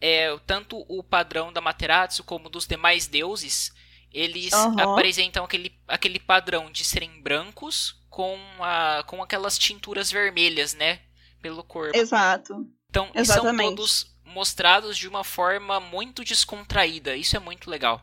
É, 0.07 0.39
tanto 0.47 0.85
o 0.87 1.03
padrão 1.03 1.51
da 1.51 1.63
Materatsu 1.63 2.23
como 2.25 2.51
dos 2.51 2.67
demais 2.67 3.07
deuses, 3.07 3.73
eles 4.13 4.53
Uhum. 4.53 4.79
apresentam 4.79 5.43
aquele, 5.43 5.75
aquele 5.89 6.21
padrão 6.21 6.71
de 6.71 6.85
serem 6.85 7.23
brancos 7.23 7.99
com, 8.11 8.39
a, 8.61 9.03
com 9.07 9.23
aquelas 9.23 9.57
tinturas 9.57 10.11
vermelhas, 10.11 10.75
né? 10.75 11.01
Pelo 11.41 11.65
corpo. 11.65 11.97
Exato. 11.97 12.67
Então, 12.91 13.11
são 13.25 13.57
todos 13.57 14.15
mostrados 14.23 14.99
de 14.99 15.09
uma 15.09 15.25
forma 15.25 15.81
muito 15.81 16.23
descontraída. 16.23 17.17
Isso 17.17 17.35
é 17.35 17.41
muito 17.41 17.71
legal. 17.71 18.03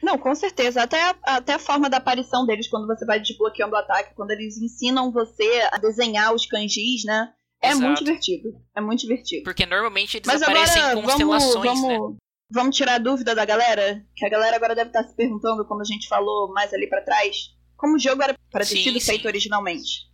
Não, 0.00 0.16
com 0.16 0.34
certeza. 0.36 0.84
Até 0.84 1.02
a, 1.02 1.16
até 1.24 1.54
a 1.54 1.58
forma 1.58 1.90
da 1.90 1.96
aparição 1.96 2.46
deles 2.46 2.68
quando 2.68 2.86
você 2.86 3.04
vai 3.04 3.18
desbloqueando 3.18 3.74
o 3.74 3.78
ataque, 3.78 4.14
quando 4.14 4.30
eles 4.30 4.56
ensinam 4.56 5.10
você 5.10 5.68
a 5.72 5.78
desenhar 5.78 6.32
os 6.32 6.46
kanjis, 6.46 7.04
né? 7.04 7.32
É 7.62 7.68
Exato. 7.68 7.86
muito 7.86 8.04
divertido. 8.04 8.60
É 8.76 8.80
muito 8.80 9.00
divertido. 9.00 9.44
Porque 9.44 9.64
normalmente 9.64 10.16
eles 10.16 10.26
Mas 10.26 10.42
aparecem 10.42 10.82
agora 10.82 10.98
em 10.98 11.02
vamos, 11.02 11.12
constelações, 11.12 11.82
né? 11.82 11.96
vamos, 11.98 12.16
vamos 12.50 12.76
tirar 12.76 12.94
a 12.94 12.98
dúvida 12.98 13.34
da 13.34 13.44
galera, 13.44 14.04
que 14.16 14.26
a 14.26 14.28
galera 14.28 14.56
agora 14.56 14.74
deve 14.74 14.90
estar 14.90 15.04
se 15.04 15.14
perguntando, 15.14 15.64
como 15.66 15.80
a 15.80 15.84
gente 15.84 16.08
falou 16.08 16.52
mais 16.52 16.72
ali 16.74 16.88
pra 16.88 17.02
trás, 17.02 17.50
como 17.76 17.94
o 17.94 17.98
jogo 17.98 18.22
era 18.22 18.34
para 18.50 18.64
ter 18.64 18.76
Sim, 18.76 18.82
sido 18.82 19.00
sim. 19.00 19.06
feito 19.06 19.26
originalmente. 19.26 20.10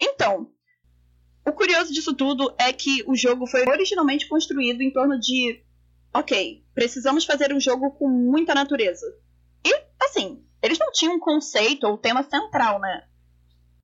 Então, 0.00 0.50
o 1.46 1.52
curioso 1.52 1.92
disso 1.92 2.14
tudo 2.14 2.54
é 2.58 2.72
que 2.72 3.02
o 3.06 3.14
jogo 3.16 3.46
foi 3.46 3.66
originalmente 3.66 4.28
construído 4.28 4.82
em 4.82 4.92
torno 4.92 5.18
de, 5.18 5.64
ok, 6.14 6.62
precisamos 6.74 7.24
fazer 7.24 7.52
um 7.52 7.60
jogo 7.60 7.90
com 7.92 8.08
muita 8.08 8.54
natureza. 8.54 9.06
E 9.64 9.74
assim, 10.02 10.44
eles 10.62 10.78
não 10.78 10.92
tinham 10.92 11.14
um 11.14 11.20
conceito 11.20 11.86
ou 11.86 11.98
tema 11.98 12.22
central, 12.22 12.78
né? 12.78 13.06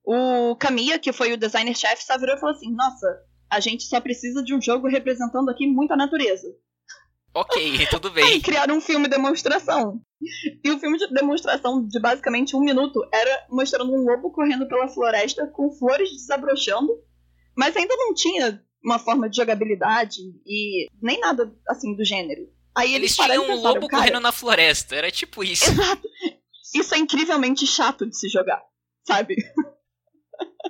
O 0.06 0.54
Kamiya, 0.54 0.98
que 1.00 1.12
foi 1.12 1.32
o 1.32 1.36
designer-chefe, 1.36 2.04
só 2.04 2.16
virou 2.16 2.36
e 2.36 2.38
falou 2.40 2.54
assim: 2.54 2.72
Nossa, 2.72 3.06
a 3.50 3.58
gente 3.58 3.82
só 3.84 4.00
precisa 4.00 4.42
de 4.42 4.54
um 4.54 4.62
jogo 4.62 4.86
representando 4.86 5.50
aqui 5.50 5.66
muita 5.66 5.96
natureza. 5.96 6.46
Ok, 7.34 7.86
tudo 7.90 8.08
Aí 8.08 8.14
bem. 8.14 8.40
criaram 8.40 8.76
um 8.76 8.80
filme 8.80 9.08
demonstração. 9.08 10.00
E 10.64 10.70
o 10.70 10.78
filme 10.78 10.96
de 10.96 11.08
demonstração 11.12 11.86
de 11.86 12.00
basicamente 12.00 12.54
um 12.56 12.60
minuto 12.60 13.00
era 13.12 13.46
mostrando 13.50 13.92
um 13.92 14.04
lobo 14.04 14.30
correndo 14.30 14.66
pela 14.68 14.88
floresta 14.88 15.46
com 15.48 15.70
flores 15.72 16.10
desabrochando, 16.10 16.88
mas 17.56 17.76
ainda 17.76 17.94
não 17.96 18.14
tinha 18.14 18.62
uma 18.82 18.98
forma 18.98 19.28
de 19.28 19.36
jogabilidade 19.36 20.20
e 20.46 20.86
nem 21.02 21.18
nada 21.20 21.52
assim 21.68 21.94
do 21.96 22.04
gênero. 22.04 22.48
Aí 22.76 22.94
eles, 22.94 23.18
Eles 23.18 23.28
tinham 23.28 23.42
um 23.42 23.46
pensaram, 23.48 23.74
lobo 23.74 23.88
"Cara, 23.88 24.02
correndo 24.04 24.20
na 24.22 24.32
floresta. 24.32 24.94
Era 24.94 25.10
tipo 25.10 25.42
isso. 25.42 25.68
Exato. 25.70 26.08
Isso 26.74 26.94
é 26.94 26.98
incrivelmente 26.98 27.66
chato 27.66 28.06
de 28.06 28.16
se 28.16 28.28
jogar, 28.28 28.62
sabe? 29.06 29.34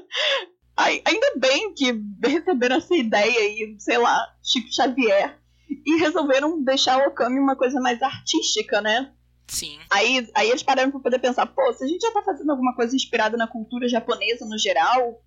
Ai- 0.77 1.03
Ainda 1.05 1.35
bem 1.37 1.73
que 1.75 1.93
receberam 2.25 2.77
essa 2.77 2.95
ideia 2.95 3.49
e, 3.49 3.77
sei 3.81 3.99
lá, 3.99 4.19
Chico 4.43 4.73
Xavier, 4.73 5.39
e 5.85 5.97
resolveram 5.99 6.63
deixar 6.63 6.99
o 6.99 7.09
Okami 7.09 7.39
uma 7.41 7.57
coisa 7.57 7.81
mais 7.81 8.01
artística, 8.03 8.81
né? 8.81 9.13
Sim. 9.49 9.79
Aí, 9.91 10.29
aí 10.35 10.51
eles 10.51 10.63
pararam 10.63 10.91
pra 10.91 11.01
poder 11.01 11.19
pensar, 11.19 11.47
pô, 11.47 11.73
se 11.73 11.85
a 11.85 11.87
gente 11.87 12.01
já 12.03 12.13
tá 12.13 12.23
fazendo 12.23 12.51
alguma 12.51 12.75
coisa 12.75 12.95
inspirada 12.95 13.37
na 13.37 13.47
cultura 13.47 13.89
japonesa 13.89 14.45
no 14.45 14.59
geral, 14.59 15.23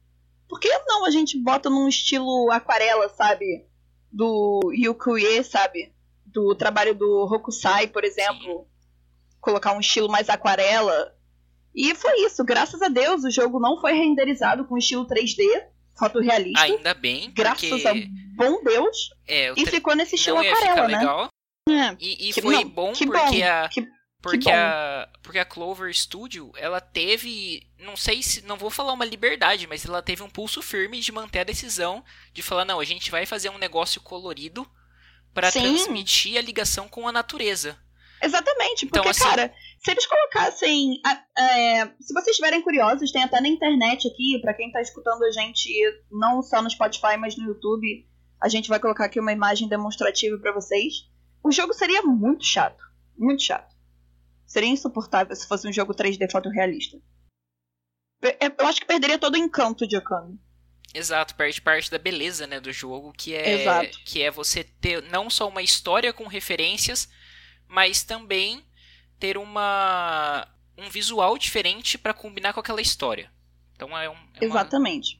por 0.47 0.59
que 0.59 0.67
não 0.88 1.05
a 1.05 1.09
gente 1.11 1.38
bota 1.41 1.69
num 1.69 1.88
estilo 1.88 2.51
aquarela, 2.51 3.07
sabe? 3.09 3.65
Do 4.11 4.59
Yukuye, 4.73 5.43
sabe? 5.43 5.93
Do 6.25 6.53
trabalho 6.55 6.93
do 6.93 7.23
Hokusai, 7.31 7.88
por 7.88 8.03
exemplo. 8.03 8.67
Colocar 9.39 9.73
um 9.73 9.79
estilo 9.79 10.09
mais 10.09 10.29
aquarela. 10.29 11.15
E 11.75 11.93
foi 11.95 12.25
isso, 12.25 12.43
graças 12.43 12.81
a 12.81 12.88
Deus 12.88 13.23
o 13.23 13.31
jogo 13.31 13.59
não 13.59 13.79
foi 13.79 13.93
renderizado 13.93 14.65
com 14.65 14.77
estilo 14.77 15.05
3D, 15.07 15.43
fotorrealista. 15.97 16.61
Ainda 16.61 16.93
bem, 16.93 17.31
graças 17.31 17.69
porque 17.69 17.88
ao 17.88 17.95
bom 18.35 18.63
Deus. 18.63 19.09
é, 19.27 19.51
o 19.51 19.55
E 19.57 19.65
ficou 19.65 19.95
nesse 19.95 20.15
estilo 20.15 20.39
aquarela, 20.39 20.88
né? 20.88 20.97
legal. 20.99 21.27
É, 21.69 21.95
E, 21.99 22.29
e 22.29 22.33
Que- 22.33 22.41
foi 22.41 22.55
não, 22.55 22.69
bom 22.69 22.93
que 22.93 23.05
porque 23.05 23.19
bom, 23.19 23.45
a 23.45 23.69
que- 23.69 23.88
porque 24.21 24.49
a 24.51 25.07
porque 25.21 25.39
a 25.39 25.45
Clover 25.45 25.93
Studio, 25.95 26.51
ela 26.57 26.81
teve, 26.81 27.61
não 27.77 27.95
sei 27.95 28.23
se 28.23 28.41
não 28.45 28.57
vou 28.57 28.69
falar 28.71 28.91
uma 28.93 29.05
liberdade, 29.05 29.67
mas 29.67 29.85
ela 29.85 30.01
teve 30.01 30.23
um 30.23 30.29
pulso 30.29 30.61
firme 30.61 30.99
de 30.99 31.11
manter 31.11 31.39
a 31.39 31.43
decisão 31.43 32.03
de 32.33 32.41
falar 32.41 32.65
não, 32.65 32.79
a 32.79 32.83
gente 32.85 33.11
vai 33.11 33.25
fazer 33.25 33.49
um 33.49 33.57
negócio 33.59 34.01
colorido 34.01 34.67
para 35.33 35.51
transmitir 35.51 36.38
a 36.38 36.41
ligação 36.41 36.88
com 36.89 37.07
a 37.07 37.11
natureza. 37.11 37.77
Exatamente, 38.21 38.85
porque, 38.85 38.99
Então, 38.99 39.09
assim- 39.09 39.23
cara, 39.23 39.53
se 39.79 39.91
eles 39.91 40.05
colocassem. 40.05 41.01
é, 41.38 41.85
se 42.01 42.13
vocês 42.13 42.27
estiverem 42.29 42.61
curiosos, 42.61 43.11
tem 43.11 43.23
até 43.23 43.39
na 43.41 43.47
internet 43.47 44.07
aqui, 44.07 44.39
pra 44.41 44.53
quem 44.53 44.71
tá 44.71 44.81
escutando 44.81 45.23
a 45.23 45.31
gente, 45.31 45.69
não 46.11 46.41
só 46.41 46.61
no 46.61 46.69
Spotify, 46.69 47.17
mas 47.17 47.38
no 47.38 47.45
YouTube, 47.47 48.05
a 48.41 48.49
gente 48.49 48.69
vai 48.69 48.79
colocar 48.79 49.05
aqui 49.05 49.19
uma 49.19 49.31
imagem 49.31 49.67
demonstrativa 49.67 50.38
pra 50.38 50.53
vocês. 50.53 51.07
O 51.43 51.51
jogo 51.51 51.73
seria 51.73 52.01
muito 52.01 52.43
chato. 52.45 52.83
Muito 53.17 53.43
chato. 53.43 53.73
Seria 54.45 54.69
insuportável 54.69 55.35
se 55.35 55.47
fosse 55.47 55.67
um 55.67 55.73
jogo 55.73 55.93
3D 55.93 56.29
fotorrealista. 56.31 56.97
É, 58.21 58.47
Eu 58.59 58.67
acho 58.67 58.81
que 58.81 58.88
perderia 58.88 59.17
todo 59.17 59.35
o 59.35 59.38
encanto 59.38 59.88
de 59.88 59.95
Okami. 59.97 60.38
Exato, 60.93 61.35
perde 61.35 61.61
parte 61.61 61.91
da 61.91 61.99
beleza, 61.99 62.47
né, 62.47 62.59
do 62.59 62.71
jogo, 62.73 63.13
que 63.13 63.35
é 63.35 63.61
Exato. 63.61 63.99
que 64.05 64.23
é 64.23 64.31
você 64.31 64.63
ter 64.63 65.03
não 65.03 65.29
só 65.29 65.47
uma 65.47 65.61
história 65.61 66.11
com 66.11 66.25
referências, 66.27 67.07
mas 67.69 68.03
também 68.03 68.65
ter 69.17 69.38
uma 69.38 70.45
um 70.77 70.89
visual 70.89 71.38
diferente 71.38 71.97
para 71.97 72.13
combinar 72.13 72.53
com 72.53 72.59
aquela 72.59 72.81
história. 72.81 73.31
Então 73.75 73.97
é, 73.97 74.09
um, 74.09 74.13
é 74.13 74.15
uma- 74.15 74.25
Exatamente. 74.41 75.19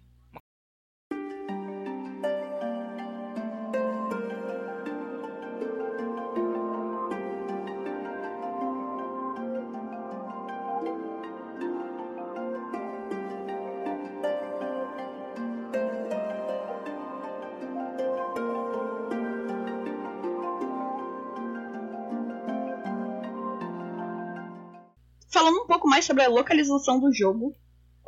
Mais 25.90 26.06
sobre 26.06 26.24
a 26.24 26.30
localização 26.30 27.00
do 27.00 27.12
jogo, 27.14 27.54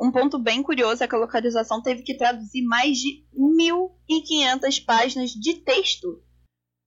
um 0.00 0.10
ponto 0.10 0.38
bem 0.38 0.62
curioso 0.62 1.02
é 1.04 1.08
que 1.08 1.14
a 1.14 1.18
localização 1.18 1.82
teve 1.82 2.02
que 2.02 2.14
traduzir 2.16 2.62
mais 2.62 2.96
de 2.98 3.26
1.500 3.34 4.84
páginas 4.84 5.30
de 5.30 5.54
texto 5.62 6.22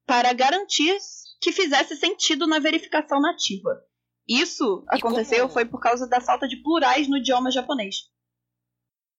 para 0.08 0.34
garantir 0.34 0.98
que 1.42 1.52
fizesse 1.52 1.96
sentido 1.96 2.48
na 2.48 2.60
verificação 2.60 3.20
nativa. 3.22 3.70
Isso 4.28 4.84
E 4.92 4.96
aconteceu 4.98 5.42
como- 5.42 5.54
foi 5.54 5.66
por 5.66 5.80
causa 5.80 6.08
da 6.08 6.20
falta 6.20 6.48
de 6.48 6.58
plurais 6.58 7.08
no 7.08 7.18
idioma 7.18 7.52
japonês. 7.52 7.96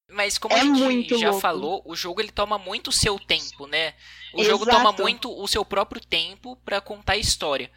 Mas 0.08 0.38
como 0.38 0.54
É 0.54 0.60
a 0.60 0.64
gente 0.64 0.78
muito 0.78 1.18
já 1.18 1.28
louco. 1.30 1.40
falou, 1.40 1.82
o 1.84 1.96
jogo 1.96 2.20
ele 2.20 2.30
toma 2.30 2.58
muito 2.58 2.88
o 2.88 2.92
seu 2.92 3.18
tempo, 3.18 3.66
né? 3.66 3.92
O 4.34 4.40
Exato. 4.40 4.44
jogo 4.58 4.66
toma 4.70 4.92
muito 4.92 5.30
o 5.30 5.48
seu 5.48 5.64
próprio 5.64 6.00
tempo 6.00 6.56
para 6.64 6.80
contar 6.80 7.14
a 7.14 7.18
história. 7.18 7.70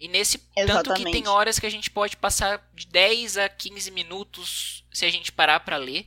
E 0.00 0.08
nesse 0.08 0.38
tanto 0.38 0.54
que 0.54 0.60
Exatamente. 0.62 1.12
tem 1.12 1.28
horas 1.28 1.58
que 1.58 1.66
a 1.66 1.70
gente 1.70 1.90
pode 1.90 2.16
passar 2.16 2.66
de 2.74 2.86
10 2.86 3.36
a 3.36 3.48
15 3.48 3.90
minutos 3.90 4.84
se 4.90 5.04
a 5.04 5.10
gente 5.10 5.30
parar 5.30 5.60
para 5.60 5.76
ler. 5.76 6.06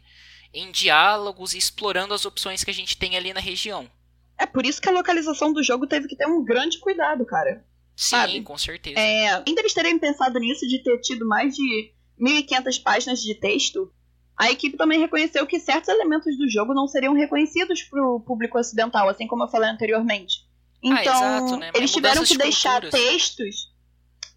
em 0.55 0.71
diálogos 0.71 1.55
e 1.55 1.57
explorando 1.57 2.13
as 2.13 2.25
opções 2.25 2.63
que 2.63 2.69
a 2.69 2.73
gente 2.73 2.95
tem 2.95 3.17
ali 3.17 3.33
na 3.33 3.39
região. 3.39 3.89
É 4.37 4.45
por 4.45 4.63
isso 4.65 4.79
que 4.79 4.87
a 4.87 4.91
localização 4.91 5.51
do 5.51 5.63
jogo 5.63 5.87
teve 5.87 6.07
que 6.07 6.15
ter 6.15 6.27
um 6.27 6.43
grande 6.43 6.79
cuidado, 6.79 7.25
cara. 7.25 7.65
Sim, 7.95 8.09
Sabe? 8.09 8.41
com 8.41 8.57
certeza. 8.57 8.99
É, 8.99 9.29
ainda 9.47 9.61
eles 9.61 9.73
terem 9.73 9.97
pensado 9.97 10.39
nisso 10.39 10.67
de 10.67 10.83
ter 10.83 10.99
tido 10.99 11.27
mais 11.27 11.55
de 11.55 11.91
1.500 12.19 12.83
páginas 12.83 13.21
de 13.21 13.33
texto, 13.35 13.91
a 14.37 14.51
equipe 14.51 14.77
também 14.77 14.99
reconheceu 14.99 15.45
que 15.45 15.59
certos 15.59 15.89
elementos 15.89 16.37
do 16.37 16.49
jogo 16.49 16.73
não 16.73 16.87
seriam 16.87 17.13
reconhecidos 17.13 17.83
para 17.83 18.01
o 18.01 18.19
público 18.19 18.57
ocidental, 18.57 19.07
assim 19.07 19.27
como 19.27 19.43
eu 19.43 19.47
falei 19.47 19.69
anteriormente. 19.69 20.45
Então, 20.83 21.13
ah, 21.13 21.37
exato, 21.37 21.57
né? 21.57 21.71
eles 21.75 21.91
tiveram 21.91 22.23
que 22.23 22.37
deixar 22.37 22.81
textos. 22.89 23.72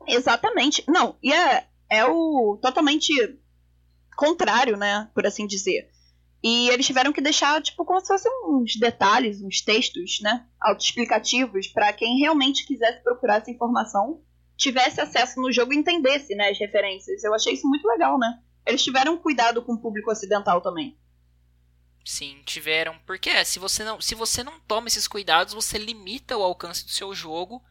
Exatamente. 0.06 0.84
Não, 0.88 1.16
e 1.22 1.32
é, 1.32 1.66
é 1.90 2.04
o 2.04 2.58
totalmente 2.60 3.12
contrário, 4.16 4.76
né? 4.76 5.10
Por 5.14 5.26
assim 5.26 5.46
dizer. 5.46 5.90
E 6.42 6.68
eles 6.68 6.86
tiveram 6.86 7.12
que 7.12 7.20
deixar, 7.20 7.60
tipo, 7.62 7.84
como 7.84 8.00
se 8.00 8.06
fossem 8.06 8.30
uns 8.46 8.76
detalhes, 8.76 9.42
uns 9.42 9.60
textos, 9.60 10.20
né? 10.20 10.46
Autoexplicativos, 10.60 11.66
para 11.68 11.92
quem 11.92 12.18
realmente 12.18 12.66
quisesse 12.66 13.02
procurar 13.02 13.38
essa 13.38 13.50
informação, 13.50 14.22
tivesse 14.56 15.00
acesso 15.00 15.40
no 15.40 15.52
jogo 15.52 15.72
e 15.72 15.76
entendesse, 15.76 16.34
né, 16.34 16.50
as 16.50 16.58
referências. 16.58 17.22
Eu 17.24 17.34
achei 17.34 17.52
isso 17.52 17.68
muito 17.68 17.86
legal, 17.86 18.18
né? 18.18 18.40
Eles 18.66 18.82
tiveram 18.82 19.16
cuidado 19.18 19.62
com 19.62 19.74
o 19.74 19.80
público 19.80 20.10
ocidental 20.10 20.60
também. 20.60 20.96
Sim, 22.04 22.40
tiveram. 22.44 22.96
Porque 23.04 23.28
é, 23.28 23.42
se 23.42 23.58
você 23.58 23.82
não, 23.82 24.00
se 24.00 24.14
você 24.14 24.44
não 24.44 24.60
toma 24.60 24.86
esses 24.86 25.08
cuidados, 25.08 25.52
você 25.52 25.76
limita 25.76 26.36
o 26.36 26.42
alcance 26.42 26.84
do 26.84 26.90
seu 26.90 27.14
jogo 27.14 27.62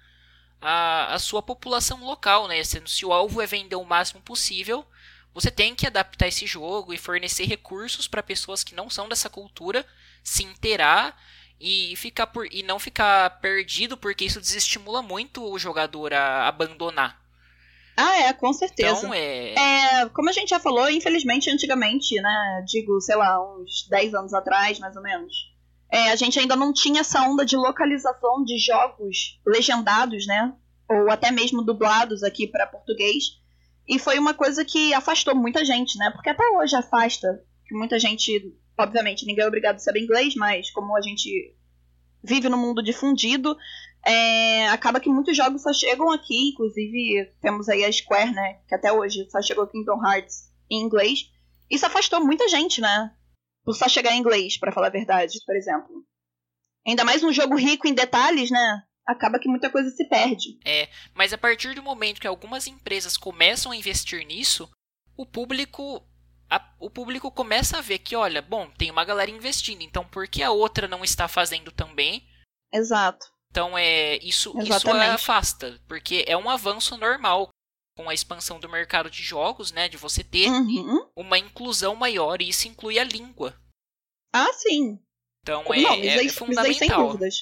à, 0.62 1.14
à 1.14 1.20
sua 1.20 1.42
população 1.42 2.04
local, 2.04 2.48
né? 2.48 2.64
Se, 2.64 2.82
se 2.86 3.06
o 3.06 3.14
alvo 3.14 3.42
é 3.42 3.46
vender 3.46 3.76
o 3.76 3.86
máximo 3.86 4.22
possível, 4.22 4.86
você 5.34 5.52
tem 5.52 5.76
que 5.76 5.86
adaptar 5.86 6.28
esse 6.28 6.46
jogo 6.46 6.94
e 6.94 6.98
fornecer 6.98 7.46
recursos 7.46 8.08
para 8.08 8.24
pessoas 8.24 8.64
que 8.64 8.76
não 8.76 8.90
são 8.90 9.10
dessa 9.10 9.30
cultura 9.30 9.86
se 10.24 10.44
inteirar 10.44 11.16
e 11.60 11.94
ficar 11.96 12.28
por 12.28 12.48
e 12.52 12.64
não 12.64 12.80
ficar 12.80 13.30
perdido 13.40 13.96
porque 13.98 14.26
isso 14.26 14.42
desestimula 14.42 15.02
muito 15.02 15.44
o 15.44 15.60
jogador 15.60 16.14
a 16.14 16.48
abandonar. 16.48 17.22
Ah, 17.98 18.18
é, 18.24 18.34
com 18.34 18.52
certeza. 18.52 18.98
Então, 18.98 19.14
é... 19.14 19.54
é... 19.54 20.10
Como 20.10 20.30
a 20.30 20.34
gente 20.34 20.50
já 20.50 20.60
falou, 20.60 20.90
infelizmente, 20.90 21.50
antigamente, 21.50 22.16
né? 22.16 22.64
Digo, 22.68 23.00
sei 23.00 23.16
lá, 23.16 23.42
uns 23.56 23.88
10 23.90 24.14
anos 24.16 24.34
atrás, 24.34 24.80
mais 24.80 24.96
ou 24.98 25.02
menos. 25.02 25.55
É, 25.96 26.12
a 26.12 26.16
gente 26.18 26.38
ainda 26.38 26.58
não 26.58 26.74
tinha 26.74 27.00
essa 27.00 27.22
onda 27.22 27.46
de 27.46 27.56
localização 27.56 28.44
de 28.44 28.58
jogos 28.58 29.40
legendados, 29.48 30.28
né? 30.28 30.54
Ou 30.90 31.10
até 31.10 31.32
mesmo 31.32 31.62
dublados 31.62 32.22
aqui 32.22 32.48
para 32.48 32.68
português. 32.68 33.40
E 33.88 33.98
foi 33.98 34.20
uma 34.20 34.34
coisa 34.34 34.66
que 34.66 34.94
afastou 34.94 35.34
muita 35.34 35.64
gente, 35.64 35.98
né? 35.98 36.12
Porque 36.12 36.30
até 36.30 36.44
hoje 36.58 36.76
afasta. 36.76 37.42
Que 37.66 37.74
muita 37.74 37.98
gente, 37.98 38.54
obviamente, 38.78 39.26
ninguém 39.26 39.46
é 39.46 39.48
obrigado 39.48 39.76
a 39.78 39.80
saber 39.80 40.02
inglês, 40.02 40.36
mas 40.36 40.70
como 40.70 40.98
a 40.98 41.02
gente 41.02 41.56
vive 42.22 42.50
no 42.50 42.58
mundo 42.58 42.84
difundido, 42.84 43.56
é, 44.06 44.68
acaba 44.68 45.00
que 45.00 45.08
muitos 45.08 45.38
jogos 45.38 45.62
só 45.62 45.72
chegam 45.72 46.12
aqui. 46.12 46.50
Inclusive, 46.50 47.32
temos 47.42 47.70
aí 47.70 47.86
a 47.86 47.92
Square, 47.92 48.34
né? 48.34 48.60
Que 48.68 48.76
até 48.76 48.92
hoje 48.92 49.30
só 49.32 49.42
chegou 49.42 49.66
Kingdom 49.66 50.06
Hearts 50.06 50.52
em 50.70 50.82
inglês. 50.82 51.32
Isso 51.72 51.86
afastou 51.86 52.20
muita 52.20 52.50
gente, 52.50 52.82
né? 52.82 53.14
Por 53.66 53.76
só 53.76 53.90
chegar 53.90 54.14
em 54.14 54.20
inglês, 54.20 54.58
para 54.58 54.72
falar 54.72 54.88
a 54.88 54.92
verdade, 54.92 55.40
por 55.46 55.56
exemplo. 55.56 56.06
Ainda 56.88 57.04
mais 57.04 57.24
um 57.24 57.34
jogo 57.34 57.56
rico 57.56 57.88
em 57.88 57.94
detalhes, 57.94 58.52
né? 58.52 58.84
acaba 59.06 59.40
que 59.40 59.48
muita 59.48 59.70
coisa 59.70 59.90
se 59.92 60.04
perde. 60.10 60.58
É, 60.66 60.90
mas 61.14 61.32
a 61.32 61.38
partir 61.38 61.76
do 61.76 61.84
momento 61.84 62.20
que 62.20 62.28
algumas 62.28 62.66
empresas 62.66 63.16
começam 63.16 63.72
a 63.72 63.76
investir 63.76 64.26
nisso, 64.26 64.70
o 65.16 65.26
público 65.26 66.04
a, 66.50 66.62
o 66.80 66.90
público 66.90 67.32
começa 67.32 67.78
a 67.78 67.82
ver 67.82 68.00
que, 68.00 68.16
olha, 68.16 68.42
bom, 68.42 68.70
tem 68.78 68.92
uma 68.92 69.06
galera 69.06 69.32
investindo, 69.32 69.82
então 69.82 70.06
por 70.06 70.28
que 70.28 70.44
a 70.44 70.52
outra 70.52 70.88
não 70.88 71.04
está 71.04 71.28
fazendo 71.28 71.72
também? 71.72 72.28
Exato. 72.74 73.26
Então 73.52 73.78
é 73.78 74.18
isso, 74.18 74.54
isso 74.60 74.90
afasta, 74.92 75.80
porque 75.88 76.26
é 76.28 76.36
um 76.36 76.50
avanço 76.50 76.98
normal 76.98 77.50
com 77.96 78.10
a 78.10 78.14
expansão 78.14 78.60
do 78.60 78.70
mercado 78.70 79.10
de 79.10 79.24
jogos, 79.24 79.72
né, 79.72 79.88
de 79.88 79.98
você 79.98 80.24
ter 80.24 80.50
uhum. 80.50 81.08
uma 81.16 81.40
inclusão 81.40 81.96
maior 81.96 82.42
e 82.42 82.50
isso 82.50 82.68
inclui 82.68 83.00
a 83.00 83.04
língua. 83.04 83.56
Ah, 84.34 84.52
sim. 84.54 85.00
Então 85.42 85.64
é, 85.74 85.82
não, 85.82 85.94
é, 85.94 86.26
é 86.26 86.30
fundamental. 86.30 86.74
Sem 86.74 86.90
dúvidas. 86.90 87.36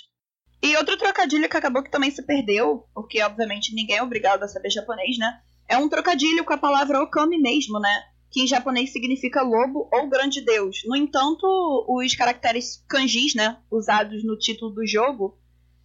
E 0.61 0.77
outro 0.77 0.95
trocadilho 0.95 1.49
que 1.49 1.57
acabou 1.57 1.83
que 1.83 1.91
também 1.91 2.11
se 2.11 2.23
perdeu, 2.23 2.87
porque 2.93 3.21
obviamente 3.21 3.73
ninguém 3.73 3.97
é 3.97 4.03
obrigado 4.03 4.43
a 4.43 4.47
saber 4.47 4.69
japonês, 4.69 5.17
né? 5.17 5.41
É 5.67 5.77
um 5.77 5.89
trocadilho 5.89 6.45
com 6.45 6.53
a 6.53 6.57
palavra 6.57 7.01
okami 7.01 7.37
mesmo, 7.37 7.79
né? 7.79 8.03
Que 8.31 8.41
em 8.41 8.47
japonês 8.47 8.91
significa 8.91 9.41
lobo 9.41 9.89
ou 9.91 10.09
grande 10.09 10.41
deus. 10.41 10.81
No 10.85 10.95
entanto, 10.95 11.45
os 11.89 12.15
caracteres 12.15 12.83
kanjis, 12.87 13.33
né? 13.33 13.57
Usados 13.71 14.23
no 14.23 14.37
título 14.37 14.71
do 14.71 14.85
jogo, 14.85 15.37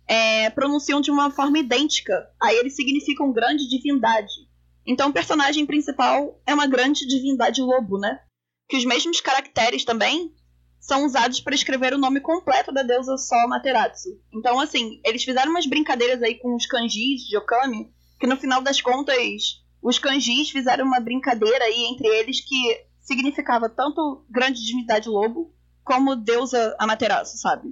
é, 0.06 0.50
pronunciam 0.50 1.00
de 1.00 1.10
uma 1.10 1.30
forma 1.30 1.58
idêntica. 1.58 2.14
Aí 2.40 2.56
eles 2.56 2.76
significam 2.76 3.32
grande 3.32 3.68
divindade. 3.68 4.47
Então 4.88 5.10
o 5.10 5.12
personagem 5.12 5.66
principal 5.66 6.40
é 6.46 6.54
uma 6.54 6.66
grande 6.66 7.06
divindade 7.06 7.60
lobo, 7.60 7.98
né? 7.98 8.20
Que 8.66 8.78
os 8.78 8.86
mesmos 8.86 9.20
caracteres 9.20 9.84
também 9.84 10.32
são 10.80 11.04
usados 11.04 11.40
para 11.40 11.54
escrever 11.54 11.92
o 11.92 11.98
nome 11.98 12.20
completo 12.20 12.72
da 12.72 12.82
deusa 12.82 13.18
Sol 13.18 13.46
Materatsu. 13.48 14.08
Então, 14.32 14.58
assim, 14.58 14.98
eles 15.04 15.22
fizeram 15.22 15.50
umas 15.50 15.66
brincadeiras 15.66 16.22
aí 16.22 16.36
com 16.36 16.56
os 16.56 16.64
kanjis 16.64 17.20
de 17.28 17.36
Okami, 17.36 17.92
que 18.18 18.26
no 18.26 18.38
final 18.38 18.62
das 18.62 18.80
contas, 18.80 19.62
os 19.82 19.98
kanjis 19.98 20.48
fizeram 20.48 20.86
uma 20.86 21.00
brincadeira 21.00 21.64
aí 21.64 21.84
entre 21.84 22.06
eles 22.06 22.40
que 22.40 22.86
significava 23.00 23.68
tanto 23.68 24.24
grande 24.30 24.64
divindade 24.64 25.08
lobo 25.08 25.54
como 25.84 26.16
deusa 26.16 26.74
Amaterasu, 26.78 27.36
sabe? 27.36 27.68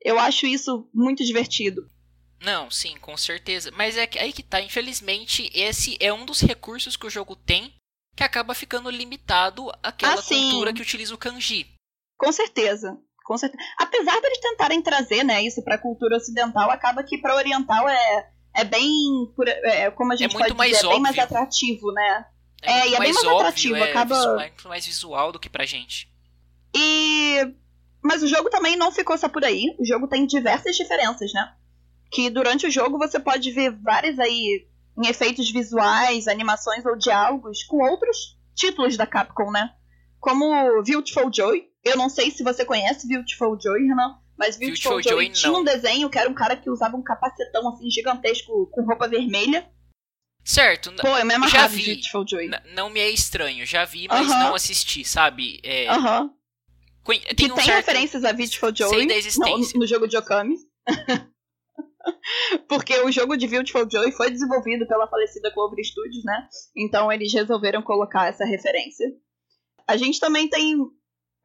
Eu 0.00 0.18
acho 0.18 0.46
isso 0.46 0.88
muito 0.94 1.24
divertido. 1.24 1.82
Não, 2.40 2.70
sim, 2.70 2.96
com 2.98 3.16
certeza. 3.16 3.70
Mas 3.72 3.96
é 3.96 4.06
que 4.06 4.18
aí 4.18 4.32
que 4.32 4.42
tá, 4.42 4.60
infelizmente, 4.60 5.50
esse 5.54 5.96
é 6.00 6.12
um 6.12 6.24
dos 6.24 6.40
recursos 6.40 6.96
que 6.96 7.06
o 7.06 7.10
jogo 7.10 7.34
tem 7.34 7.74
que 8.16 8.24
acaba 8.24 8.54
ficando 8.54 8.88
limitado 8.88 9.70
àquela 9.82 10.14
ah, 10.14 10.22
cultura 10.22 10.72
que 10.72 10.80
utiliza 10.80 11.14
o 11.14 11.18
kanji. 11.18 11.66
Com 12.16 12.32
certeza. 12.32 12.96
Com 13.24 13.36
certeza. 13.36 13.62
Apesar 13.78 14.18
deles 14.20 14.38
tentarem 14.38 14.80
trazer 14.80 15.22
né, 15.22 15.42
isso 15.42 15.62
para 15.62 15.74
a 15.74 15.78
cultura 15.78 16.16
ocidental, 16.16 16.70
acaba 16.70 17.02
que 17.02 17.18
para 17.18 17.34
oriental 17.34 17.88
é, 17.88 18.30
é 18.54 18.64
bem. 18.64 18.88
É, 19.64 19.90
como 19.90 20.12
a 20.12 20.16
gente 20.16 20.34
é 20.34 20.38
pode 20.38 20.54
mais 20.54 20.72
dizer, 20.72 20.86
é 20.86 20.90
bem 20.90 21.00
mais 21.00 21.18
atrativo, 21.18 21.92
né? 21.92 22.26
É, 22.62 22.72
é 22.72 22.88
e 22.88 22.94
é 22.94 22.98
bem 23.00 23.12
mais 23.12 23.26
óbvio, 23.26 23.38
atrativo. 23.38 23.76
É 23.76 23.90
acaba... 23.90 24.36
muito 24.36 24.68
mais 24.68 24.86
visual 24.86 25.30
do 25.30 25.38
que 25.38 25.50
pra 25.50 25.66
gente. 25.66 26.08
E. 26.74 27.54
Mas 28.02 28.22
o 28.22 28.28
jogo 28.28 28.48
também 28.48 28.76
não 28.76 28.92
ficou 28.92 29.18
só 29.18 29.28
por 29.28 29.44
aí. 29.44 29.76
O 29.78 29.84
jogo 29.84 30.06
tem 30.08 30.26
diversas 30.26 30.76
diferenças, 30.76 31.32
né? 31.32 31.52
Que 32.10 32.30
durante 32.30 32.66
o 32.66 32.70
jogo 32.70 32.98
você 32.98 33.18
pode 33.18 33.50
ver 33.50 33.70
várias 33.82 34.18
aí 34.18 34.66
em 34.98 35.08
efeitos 35.08 35.50
visuais, 35.50 36.26
animações 36.26 36.84
ou 36.86 36.96
diálogos 36.96 37.62
com 37.64 37.78
outros 37.78 38.38
títulos 38.54 38.96
da 38.96 39.06
Capcom, 39.06 39.50
né? 39.50 39.70
Como 40.18 40.82
Beautiful 40.82 41.30
Joy, 41.32 41.68
eu 41.84 41.96
não 41.96 42.08
sei 42.08 42.30
se 42.30 42.42
você 42.42 42.64
conhece 42.64 43.06
Beautiful 43.06 43.58
Joy, 43.60 43.86
Renan, 43.86 44.16
mas 44.36 44.56
Beautiful, 44.56 44.92
Beautiful 44.92 45.02
Joy, 45.02 45.24
Joy 45.26 45.34
tinha 45.34 45.52
um 45.52 45.64
desenho 45.64 46.10
que 46.10 46.18
era 46.18 46.28
um 46.28 46.34
cara 46.34 46.56
que 46.56 46.70
usava 46.70 46.96
um 46.96 47.02
capacetão 47.02 47.68
assim 47.68 47.90
gigantesco 47.90 48.66
com 48.72 48.84
roupa 48.84 49.06
vermelha. 49.06 49.70
Certo. 50.42 50.92
Pô, 50.92 51.08
eu 51.08 51.26
me 51.26 51.48
já 51.48 51.66
vi. 51.66 51.84
Beautiful 51.84 52.24
Joy. 52.26 52.50
não 52.74 52.88
me 52.88 53.00
é 53.00 53.10
estranho, 53.10 53.66
já 53.66 53.84
vi, 53.84 54.08
mas 54.08 54.26
uh 54.26 54.30
-huh. 54.30 54.38
não 54.40 54.54
assisti, 54.54 55.04
sabe? 55.04 55.60
É... 55.62 55.88
Aham. 55.88 56.24
Uh 56.24 56.28
-huh. 56.28 56.36
Tem 57.06 57.20
que 57.36 57.52
um 57.52 57.54
tem 57.54 57.66
certo... 57.66 57.86
referências 57.86 58.24
a 58.24 58.32
Beautiful 58.32 58.74
Joy 58.74 59.06
no, 59.06 59.78
no 59.80 59.86
jogo 59.86 60.08
de 60.08 60.16
Okami. 60.16 60.56
Porque 62.68 62.98
o 63.00 63.10
jogo 63.10 63.36
de 63.36 63.46
Beautiful 63.46 63.88
Joy 63.90 64.12
foi 64.12 64.30
desenvolvido 64.30 64.86
pela 64.86 65.08
falecida 65.08 65.52
Clover 65.52 65.84
Studios, 65.84 66.24
né? 66.24 66.48
Então 66.76 67.12
eles 67.12 67.32
resolveram 67.32 67.82
colocar 67.82 68.26
essa 68.26 68.44
referência. 68.44 69.06
A 69.86 69.96
gente 69.96 70.18
também 70.18 70.48
tem 70.48 70.76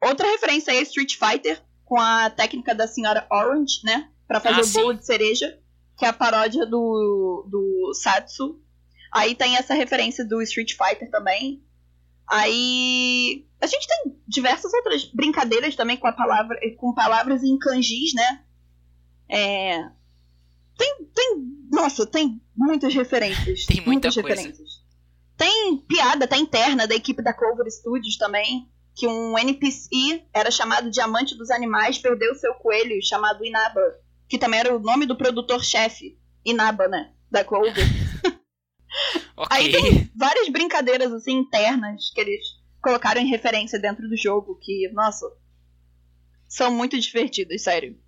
Outra 0.02 0.26
referência 0.26 0.72
é 0.72 0.82
Street 0.82 1.14
Fighter, 1.14 1.62
com 1.84 1.98
a 1.98 2.28
técnica 2.28 2.74
da 2.74 2.88
senhora 2.88 3.24
Orange, 3.30 3.80
né? 3.84 4.10
Pra 4.26 4.40
fazer 4.40 4.60
ah, 4.60 4.64
o 4.64 4.72
bolo 4.84 4.94
de 4.94 5.06
cereja, 5.06 5.58
que 5.96 6.04
é 6.04 6.08
a 6.08 6.12
paródia 6.12 6.66
do, 6.66 7.46
do 7.48 7.92
Satsu. 7.94 8.60
Aí 9.12 9.34
tem 9.34 9.56
essa 9.56 9.74
referência 9.74 10.24
do 10.24 10.42
Street 10.42 10.72
Fighter 10.72 11.08
também. 11.08 11.62
Aí 12.28 13.46
a 13.60 13.66
gente 13.66 13.86
tem 13.86 14.20
diversas 14.26 14.72
outras 14.74 15.04
brincadeiras 15.04 15.76
também 15.76 15.96
com 15.96 16.08
a 16.08 16.12
palavra, 16.12 16.58
com 16.78 16.94
palavras 16.94 17.44
em 17.44 17.56
kanjis, 17.56 18.12
né? 18.14 18.44
É, 19.30 19.88
tem, 20.76 21.04
tem, 21.14 21.36
nossa, 21.70 22.06
tem 22.06 22.40
muitas 22.56 22.94
referências. 22.94 23.66
Tem 23.66 23.76
muita 23.76 23.90
muitas 23.90 24.14
coisa. 24.14 24.28
referências. 24.28 24.82
Tem 25.36 25.76
piada 25.78 26.24
até 26.24 26.36
interna 26.36 26.86
da 26.86 26.94
equipe 26.94 27.22
da 27.22 27.32
Clover 27.32 27.70
Studios 27.70 28.16
também 28.16 28.70
que 28.94 29.06
um 29.06 29.38
NPC 29.38 30.24
era 30.32 30.50
chamado 30.50 30.90
Diamante 30.90 31.36
dos 31.36 31.50
Animais 31.50 31.98
perdeu 31.98 32.34
seu 32.34 32.54
coelho 32.54 33.02
chamado 33.02 33.44
Inaba, 33.44 33.80
que 34.28 34.38
também 34.38 34.60
era 34.60 34.74
o 34.74 34.80
nome 34.80 35.06
do 35.06 35.16
produtor-chefe, 35.16 36.18
Inaba, 36.44 36.88
né, 36.88 37.12
da 37.30 37.44
Clover. 37.44 37.72
okay. 39.36 39.46
Aí 39.50 39.72
tem 39.72 40.10
várias 40.14 40.48
brincadeiras 40.48 41.12
assim 41.12 41.32
internas 41.32 42.10
que 42.12 42.20
eles 42.20 42.44
colocaram 42.82 43.20
em 43.20 43.28
referência 43.28 43.78
dentro 43.78 44.08
do 44.08 44.16
jogo, 44.16 44.58
que, 44.60 44.90
nossa, 44.92 45.26
são 46.48 46.70
muito 46.70 46.98
divertidos, 46.98 47.62
sério. 47.62 47.98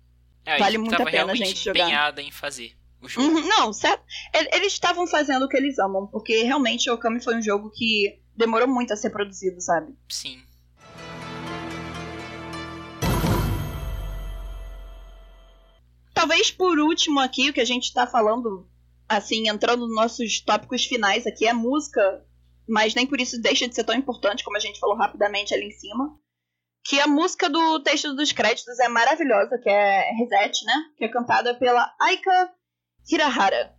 É, 0.45 0.59
vale 0.59 0.77
muito 0.77 1.01
a 1.01 1.05
pena 1.05 1.31
a 1.31 1.35
gente 1.35 1.63
jogar. 1.63 1.79
empenhada 1.81 2.21
em 2.21 2.31
fazer 2.31 2.77
o 3.01 3.09
jogo. 3.09 3.27
Uhum, 3.27 3.47
não, 3.47 3.73
certo. 3.73 4.03
Eles 4.53 4.73
estavam 4.73 5.07
fazendo 5.07 5.45
o 5.45 5.49
que 5.49 5.57
eles 5.57 5.79
amam, 5.79 6.07
porque 6.07 6.43
realmente 6.43 6.89
o 6.89 6.93
Okami 6.93 7.21
foi 7.21 7.35
um 7.35 7.41
jogo 7.41 7.71
que 7.71 8.21
demorou 8.35 8.67
muito 8.67 8.93
a 8.93 8.95
ser 8.95 9.09
produzido, 9.09 9.59
sabe? 9.59 9.93
Sim. 10.07 10.41
Talvez 16.13 16.51
por 16.51 16.79
último 16.79 17.19
aqui, 17.19 17.49
o 17.49 17.53
que 17.53 17.61
a 17.61 17.65
gente 17.65 17.91
tá 17.91 18.07
falando, 18.07 18.67
assim, 19.09 19.49
entrando 19.49 19.87
nos 19.87 19.95
nossos 19.95 20.39
tópicos 20.39 20.85
finais 20.85 21.25
aqui, 21.25 21.47
é 21.47 21.53
música, 21.53 22.23
mas 22.67 22.93
nem 22.93 23.05
por 23.05 23.19
isso 23.19 23.41
deixa 23.41 23.67
de 23.67 23.75
ser 23.75 23.83
tão 23.83 23.95
importante, 23.95 24.43
como 24.43 24.57
a 24.57 24.59
gente 24.59 24.79
falou 24.79 24.95
rapidamente 24.95 25.53
ali 25.53 25.65
em 25.65 25.71
cima 25.71 26.17
que 26.85 26.99
a 26.99 27.07
música 27.07 27.49
do 27.49 27.79
texto 27.79 28.13
dos 28.13 28.31
créditos 28.31 28.79
é 28.79 28.87
maravilhosa, 28.87 29.57
que 29.57 29.67
é 29.67 30.11
Reset, 30.11 30.63
né? 30.65 30.73
Que 30.95 31.05
é 31.05 31.09
cantada 31.09 31.55
pela 31.55 31.91
Aika 31.99 32.53
Hirahara. 33.11 33.75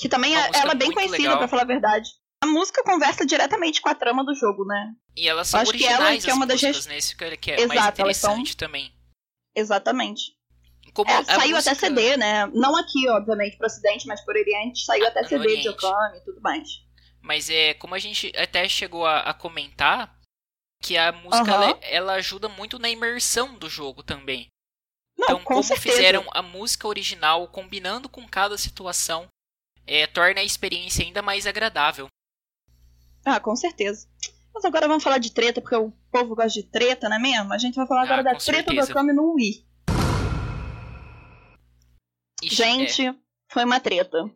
Que 0.00 0.08
também 0.08 0.34
é, 0.34 0.50
ela 0.54 0.72
é 0.72 0.74
bem 0.74 0.90
conhecida, 0.90 1.36
para 1.36 1.46
falar 1.46 1.62
a 1.62 1.66
verdade. 1.66 2.08
A 2.42 2.46
música 2.46 2.82
conversa 2.82 3.26
diretamente 3.26 3.82
com 3.82 3.90
a 3.90 3.94
trama 3.94 4.24
do 4.24 4.34
jogo, 4.34 4.64
né? 4.64 4.92
E 5.14 5.28
elas 5.28 5.48
são 5.48 5.60
Acho 5.60 5.70
originais, 5.70 5.98
que 5.98 6.02
ela 6.02 6.18
que 6.20 6.30
é 6.30 6.34
uma 6.34 6.46
das 6.46 6.62
músicas, 6.62 6.86
né? 6.86 6.96
Isso 6.96 7.16
que 7.16 7.24
é 7.24 7.60
Exato, 7.60 7.68
mais 7.68 7.88
interessante 7.88 8.50
são... 8.50 8.56
também. 8.56 8.92
Exatamente. 9.54 10.38
É, 11.06 11.24
saiu 11.24 11.56
música... 11.56 11.72
até 11.72 11.74
CD, 11.74 12.16
né? 12.16 12.46
Não 12.54 12.74
aqui, 12.76 13.08
obviamente, 13.10 13.58
pro 13.58 13.66
ocidente, 13.66 14.06
mas 14.06 14.24
por 14.24 14.34
Oriente 14.34 14.84
saiu 14.84 15.04
ah, 15.04 15.08
até 15.08 15.24
CD 15.24 15.40
Oriente. 15.40 15.62
de 15.62 15.68
Okami 15.68 16.16
e 16.16 16.24
tudo 16.24 16.40
mais. 16.40 16.66
Mas 17.20 17.50
é, 17.50 17.74
como 17.74 17.94
a 17.94 17.98
gente 17.98 18.32
até 18.36 18.66
chegou 18.68 19.04
a, 19.04 19.20
a 19.20 19.34
comentar, 19.34 20.17
que 20.80 20.96
a 20.96 21.12
música 21.12 21.52
Aham. 21.52 21.64
ela, 21.64 21.78
ela 21.82 22.12
ajuda 22.14 22.48
muito 22.48 22.78
na 22.78 22.88
imersão 22.88 23.54
do 23.54 23.68
jogo 23.68 24.02
também. 24.02 24.48
Não, 25.16 25.24
então, 25.24 25.38
com 25.40 25.54
como 25.54 25.62
certeza. 25.64 25.96
fizeram 25.96 26.24
a 26.32 26.42
música 26.42 26.86
original, 26.86 27.48
combinando 27.48 28.08
com 28.08 28.26
cada 28.28 28.56
situação, 28.56 29.26
é, 29.86 30.06
torna 30.06 30.40
a 30.40 30.44
experiência 30.44 31.04
ainda 31.04 31.20
mais 31.22 31.46
agradável. 31.46 32.06
Ah, 33.24 33.40
com 33.40 33.56
certeza. 33.56 34.08
Mas 34.54 34.64
agora 34.64 34.86
vamos 34.88 35.02
falar 35.04 35.18
de 35.18 35.32
treta, 35.32 35.60
porque 35.60 35.76
o 35.76 35.90
povo 36.10 36.34
gosta 36.34 36.60
de 36.60 36.62
treta, 36.62 37.08
não 37.08 37.16
é 37.16 37.20
mesmo? 37.20 37.52
A 37.52 37.58
gente 37.58 37.74
vai 37.74 37.86
falar 37.86 38.02
agora 38.02 38.20
Ah, 38.20 38.24
da 38.24 38.30
treta 38.36 38.70
certeza. 38.70 38.86
do 38.86 38.90
Okami 38.92 39.12
no 39.12 39.34
Wii. 39.34 39.66
Ixi, 42.42 42.54
Gente, 42.56 43.06
é, 43.06 43.14
foi 43.52 43.64
uma 43.64 43.80
treta. 43.80 44.30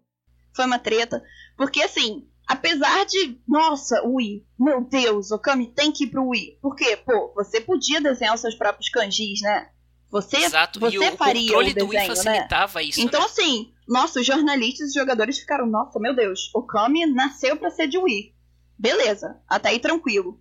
Foi 0.55 0.67
uma 0.67 0.79
treta. 0.79 1.23
Porque 1.57 1.83
assim, 1.83 2.29
apesar 2.53 3.05
de. 3.07 3.41
Nossa, 3.47 4.03
Wii, 4.07 4.47
meu 4.59 4.83
Deus, 4.85 5.31
Okami 5.31 5.67
tem 5.67 5.91
que 5.91 6.05
ir 6.05 6.09
pro 6.09 6.29
Wii. 6.29 6.59
Por 6.61 6.77
quê? 6.77 6.97
Pô, 6.97 7.33
você 7.35 7.61
podia 7.61 8.01
desenhar 8.01 8.35
os 8.35 8.41
seus 8.41 8.55
próprios 8.55 8.89
kanjis, 8.89 9.41
né? 9.41 9.69
Você, 10.11 10.37
exato, 10.37 10.79
você 10.79 10.97
e 10.97 10.99
o, 10.99 11.15
o 11.15 11.17
faria 11.17 11.43
controle 11.47 11.71
o 11.71 11.75
do 11.75 11.87
Wii 11.87 11.99
desenho, 11.99 12.09
né? 12.09 12.17
facilitava 12.17 12.83
isso, 12.83 13.01
Então, 13.01 13.21
né? 13.21 13.27
assim, 13.27 13.73
nossa, 13.89 14.21
os 14.21 14.27
jornalistas 14.27 14.91
e 14.91 14.99
jogadores 14.99 15.39
ficaram, 15.39 15.67
nossa, 15.67 15.99
meu 15.99 16.15
Deus, 16.15 16.51
Okami 16.55 17.07
nasceu 17.07 17.57
pra 17.57 17.71
ser 17.71 17.89
de 17.89 17.97
Wii. 17.97 18.35
Beleza, 18.79 19.41
até 19.49 19.71
aí 19.71 19.79
tranquilo. 19.79 20.39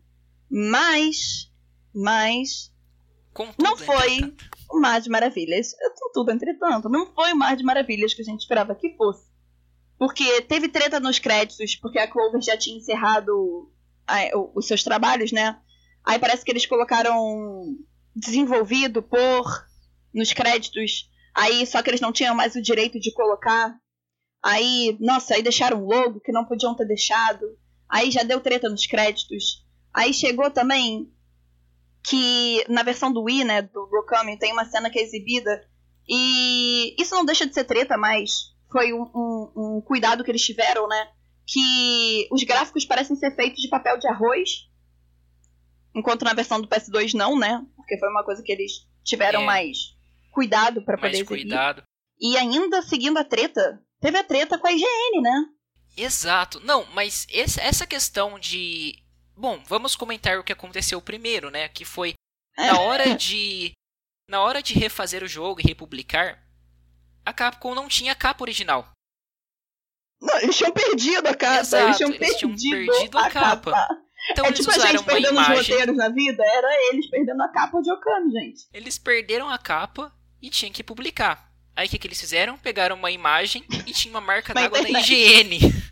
Mas. 0.49 1.49
Mas. 1.95 2.71
Contudo, 3.33 3.63
não 3.63 3.77
foi 3.77 4.15
entretanto, 4.15 4.45
o 4.69 4.79
Mar 4.81 4.99
de 4.99 5.09
Maravilhas. 5.09 5.71
Contudo, 5.97 6.31
entretanto, 6.31 6.89
não 6.89 7.05
foi 7.13 7.31
o 7.31 7.37
Mar 7.37 7.55
de 7.55 7.63
Maravilhas 7.63 8.13
que 8.13 8.21
a 8.21 8.25
gente 8.25 8.41
esperava 8.41 8.75
que 8.75 8.95
fosse. 8.97 9.30
Porque 10.01 10.41
teve 10.41 10.67
treta 10.67 10.99
nos 10.99 11.19
créditos, 11.19 11.75
porque 11.75 11.99
a 11.99 12.07
Clover 12.07 12.41
já 12.41 12.57
tinha 12.57 12.75
encerrado 12.75 13.71
ah, 14.07 14.35
o- 14.35 14.51
os 14.55 14.65
seus 14.65 14.83
trabalhos, 14.83 15.31
né? 15.31 15.59
Aí 16.03 16.17
parece 16.17 16.43
que 16.43 16.49
eles 16.49 16.65
colocaram 16.65 17.77
desenvolvido 18.15 19.03
por 19.03 19.45
nos 20.11 20.33
créditos. 20.33 21.07
Aí 21.35 21.67
só 21.67 21.83
que 21.83 21.89
eles 21.91 22.01
não 22.01 22.11
tinham 22.11 22.33
mais 22.33 22.55
o 22.55 22.61
direito 22.63 22.99
de 22.99 23.13
colocar. 23.13 23.77
Aí, 24.43 24.97
nossa, 24.99 25.35
aí 25.35 25.43
deixaram 25.43 25.83
um 25.83 25.85
logo 25.85 26.19
que 26.19 26.31
não 26.31 26.45
podiam 26.47 26.75
ter 26.75 26.87
deixado. 26.87 27.45
Aí 27.87 28.09
já 28.09 28.23
deu 28.23 28.41
treta 28.41 28.67
nos 28.67 28.87
créditos. 28.87 29.63
Aí 29.93 30.11
chegou 30.15 30.49
também 30.49 31.13
que 32.03 32.65
na 32.67 32.81
versão 32.81 33.13
do 33.13 33.21
Wii, 33.21 33.43
né, 33.43 33.61
do 33.61 33.81
Okami, 33.99 34.35
tem 34.39 34.51
uma 34.51 34.65
cena 34.65 34.89
que 34.89 34.97
é 34.97 35.03
exibida. 35.03 35.63
E 36.09 36.95
isso 36.99 37.13
não 37.13 37.23
deixa 37.23 37.45
de 37.45 37.53
ser 37.53 37.65
treta, 37.65 37.95
mas 37.97 38.49
foi 38.71 38.93
um, 38.93 39.01
um- 39.15 39.51
um 39.77 39.81
cuidado 39.81 40.23
que 40.23 40.31
eles 40.31 40.41
tiveram, 40.43 40.87
né? 40.87 41.07
Que 41.45 42.27
os 42.31 42.43
gráficos 42.43 42.85
parecem 42.85 43.15
ser 43.15 43.35
feitos 43.35 43.61
de 43.61 43.67
papel 43.69 43.97
de 43.99 44.07
arroz. 44.07 44.67
Enquanto 45.93 46.23
na 46.23 46.33
versão 46.33 46.61
do 46.61 46.67
PS2 46.67 47.13
não, 47.13 47.37
né? 47.37 47.61
Porque 47.75 47.97
foi 47.99 48.09
uma 48.09 48.23
coisa 48.23 48.41
que 48.41 48.51
eles 48.51 48.71
tiveram 49.03 49.41
É. 49.41 49.45
mais 49.45 49.77
cuidado 50.31 50.83
pra 50.85 50.97
poder 50.97 51.17
mais 51.17 51.27
cuidado. 51.27 51.83
E 52.19 52.37
ainda 52.37 52.81
seguindo 52.83 53.17
a 53.17 53.23
treta, 53.25 53.81
teve 53.99 54.17
a 54.17 54.23
treta 54.23 54.57
com 54.57 54.67
a 54.67 54.71
IGN, 54.71 55.21
né? 55.21 55.45
Exato. 55.97 56.59
Não, 56.61 56.85
mas 56.93 57.27
essa 57.29 57.85
questão 57.85 58.39
de. 58.39 58.95
Bom, 59.35 59.61
vamos 59.67 59.95
comentar 59.95 60.37
o 60.39 60.43
que 60.43 60.53
aconteceu 60.53 61.01
primeiro, 61.01 61.49
né? 61.49 61.67
Que 61.67 61.83
foi 61.83 62.13
na 62.57 62.79
hora 62.79 63.15
de. 63.15 63.73
Na 64.29 64.39
hora 64.41 64.61
de 64.61 64.73
refazer 64.75 65.23
o 65.23 65.27
jogo 65.27 65.59
e 65.59 65.63
republicar, 65.67 66.41
a 67.25 67.33
Capcom 67.33 67.75
não 67.75 67.87
tinha 67.87 68.11
a 68.11 68.15
capa 68.15 68.43
original. 68.43 68.87
Não, 70.21 70.37
eles 70.39 70.55
tinham 70.55 70.71
perdido 70.71 71.27
a 71.27 71.33
capa. 71.33 71.59
Exato, 71.61 71.85
eles 71.85 71.97
tinham 71.97 72.11
eles 72.13 72.37
tinham 72.37 72.51
perdido, 72.55 72.91
perdido 72.91 73.17
a 73.17 73.29
capa. 73.29 73.87
Então 74.31 74.45
é 74.45 74.49
eles 74.49 74.59
tipo 74.59 74.71
a 74.71 74.77
gente 74.77 75.03
perdendo 75.03 75.39
os 75.39 75.47
roteiros 75.47 75.97
na 75.97 76.09
vida, 76.09 76.43
era 76.45 76.67
eles 76.91 77.09
perdendo 77.09 77.41
a 77.41 77.49
capa 77.51 77.81
de 77.81 77.91
Okami, 77.91 78.31
gente. 78.31 78.67
Eles 78.71 78.99
perderam 78.99 79.49
a 79.49 79.57
capa 79.57 80.13
e 80.41 80.49
tinham 80.49 80.71
que 80.71 80.83
publicar. 80.83 81.49
Aí 81.75 81.87
o 81.87 81.89
que, 81.89 81.97
que 81.97 82.05
eles 82.05 82.19
fizeram? 82.19 82.57
Pegaram 82.57 82.95
uma 82.95 83.09
imagem 83.09 83.65
e 83.87 83.93
tinha 83.93 84.13
uma 84.13 84.21
marca 84.21 84.53
d'água 84.53 84.81
da. 84.81 84.89
IGN. 84.89 85.59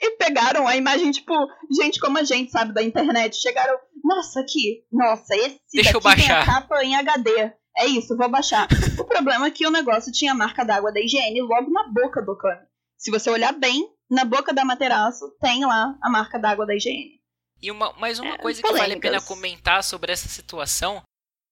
E 0.00 0.16
pegaram 0.16 0.66
a 0.66 0.76
imagem, 0.76 1.12
tipo, 1.12 1.32
gente 1.80 2.00
como 2.00 2.18
a 2.18 2.24
gente, 2.24 2.50
sabe, 2.50 2.74
da 2.74 2.82
internet. 2.82 3.40
Chegaram, 3.40 3.78
nossa, 4.02 4.40
aqui, 4.40 4.84
nossa, 4.90 5.34
esse 5.36 5.60
Deixa 5.72 5.96
eu 5.96 6.00
daqui 6.00 6.22
tem 6.22 6.30
a 6.30 6.34
baixar. 6.34 6.46
capa 6.46 6.84
em 6.84 6.96
HD. 6.96 7.52
É 7.76 7.86
isso, 7.86 8.16
vou 8.16 8.28
baixar. 8.30 8.66
o 8.98 9.04
problema 9.04 9.46
é 9.46 9.50
que 9.50 9.66
o 9.66 9.70
negócio 9.70 10.12
tinha 10.12 10.32
a 10.32 10.34
marca 10.34 10.64
d'água 10.64 10.92
da 10.92 11.00
IGN 11.00 11.40
logo 11.42 11.70
na 11.70 11.88
boca 11.88 12.20
do 12.22 12.32
Okami. 12.32 12.60
Se 12.98 13.10
você 13.10 13.30
olhar 13.30 13.52
bem, 13.52 13.88
na 14.10 14.24
boca 14.24 14.52
da 14.52 14.64
Materaço 14.64 15.30
tem 15.40 15.64
lá 15.64 15.96
a 16.02 16.10
marca 16.10 16.38
d'água 16.38 16.66
da 16.66 16.74
IGN. 16.74 17.18
E 17.62 17.70
uma, 17.70 17.92
mais 17.94 18.18
uma 18.18 18.34
É, 18.34 18.38
coisa 18.38 18.60
que 18.62 18.68
vale 18.68 18.80
a 18.80 18.86
pena 18.86 19.00
polêmicas. 19.00 19.24
comentar 19.28 19.84
sobre 19.84 20.12
essa 20.12 20.28
situação 20.28 21.02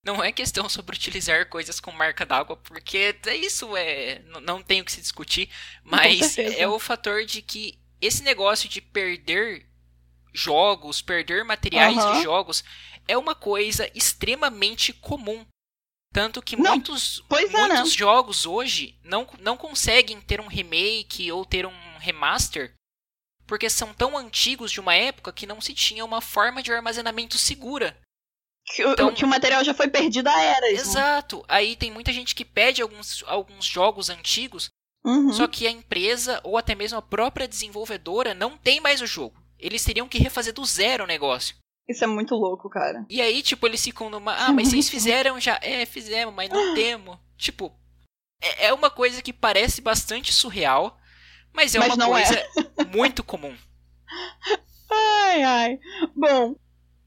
não 0.03 0.23
é 0.23 0.31
questão 0.31 0.67
sobre 0.69 0.95
utilizar 0.95 1.47
coisas 1.49 1.79
com 1.79 1.91
marca 1.91 2.25
d'água, 2.25 2.55
porque 2.57 3.15
é 3.25 3.35
isso 3.35 3.75
é 3.75 4.21
não 4.41 4.61
tem 4.63 4.81
o 4.81 4.85
que 4.85 4.91
se 4.91 5.01
discutir, 5.01 5.49
mas 5.83 6.37
é 6.37 6.67
o 6.67 6.79
fator 6.79 7.25
de 7.25 7.41
que 7.41 7.79
esse 8.01 8.23
negócio 8.23 8.69
de 8.69 8.81
perder 8.81 9.65
jogos, 10.33 11.01
perder 11.01 11.43
materiais 11.43 11.97
Aham. 11.97 12.13
de 12.17 12.23
jogos 12.23 12.63
é 13.07 13.17
uma 13.17 13.35
coisa 13.35 13.89
extremamente 13.93 14.93
comum. 14.93 15.45
Tanto 16.13 16.41
que 16.41 16.55
Não, 16.55 16.71
muitos, 16.71 17.23
é, 17.29 17.45
muitos 17.47 17.91
né? 17.91 17.97
jogos 17.97 18.45
hoje 18.45 18.97
não, 19.03 19.27
não 19.39 19.55
conseguem 19.55 20.19
ter 20.19 20.41
um 20.41 20.47
remake 20.47 21.31
ou 21.31 21.45
ter 21.45 21.65
um 21.67 21.97
remaster 21.99 22.73
porque 23.45 23.69
são 23.69 23.93
tão 23.93 24.15
antigos 24.17 24.71
de 24.71 24.79
uma 24.79 24.93
época 24.93 25.31
que 25.33 25.45
não 25.47 25.59
se 25.59 25.73
tinha 25.73 26.05
uma 26.05 26.21
forma 26.21 26.61
de 26.61 26.71
armazenamento 26.71 27.37
segura. 27.37 27.97
Que, 28.65 28.85
o- 28.85 28.91
Então- 28.93 29.13
que 29.13 29.25
o 29.25 29.27
material 29.27 29.63
já 29.63 29.73
foi 29.73 29.87
perdido 29.87 30.27
há 30.27 30.39
eras. 30.43 30.71
né? 30.73 30.79
Exato. 30.79 31.43
Aí 31.47 31.75
tem 31.75 31.89
muita 31.91 32.13
gente 32.13 32.35
que 32.35 32.45
pede 32.45 32.81
alguns, 32.81 33.23
alguns 33.25 33.65
jogos 33.65 34.09
antigos, 34.09 34.69
Uhum. 35.03 35.31
só 35.33 35.47
que 35.47 35.65
a 35.65 35.71
empresa 35.71 36.39
ou 36.43 36.57
até 36.57 36.75
mesmo 36.75 36.97
a 36.99 37.01
própria 37.01 37.47
desenvolvedora 37.47 38.33
não 38.35 38.55
tem 38.57 38.79
mais 38.79 39.01
o 39.01 39.07
jogo. 39.07 39.35
Eles 39.57 39.83
teriam 39.83 40.07
que 40.07 40.19
refazer 40.19 40.53
do 40.53 40.63
zero 40.65 41.03
o 41.03 41.07
negócio. 41.07 41.55
Isso 41.89 42.03
é 42.03 42.07
muito 42.07 42.35
louco, 42.35 42.69
cara. 42.69 43.03
E 43.09 43.19
aí, 43.19 43.41
tipo, 43.41 43.65
eles 43.65 43.83
ficam 43.83 44.11
numa. 44.11 44.33
Ah, 44.33 44.49
é 44.49 44.53
mas 44.53 44.67
vocês 44.69 44.87
fizeram 44.89 45.39
já. 45.39 45.59
É, 45.61 45.85
fizemos, 45.85 46.33
mas 46.35 46.49
não 46.49 46.75
temos. 46.75 47.17
Tipo, 47.35 47.73
é 48.41 48.67
é 48.67 48.73
uma 48.73 48.91
coisa 48.91 49.21
que 49.21 49.33
parece 49.33 49.81
bastante 49.81 50.31
surreal, 50.31 50.97
mas 51.53 51.73
é 51.73 51.79
Mas 51.79 51.95
uma 51.95 52.05
é. 52.05 52.25
coisa 52.25 52.47
muito 52.93 53.23
comum. 53.23 53.55
Ai, 54.91 55.43
ai. 55.43 55.79
Bom, 56.15 56.55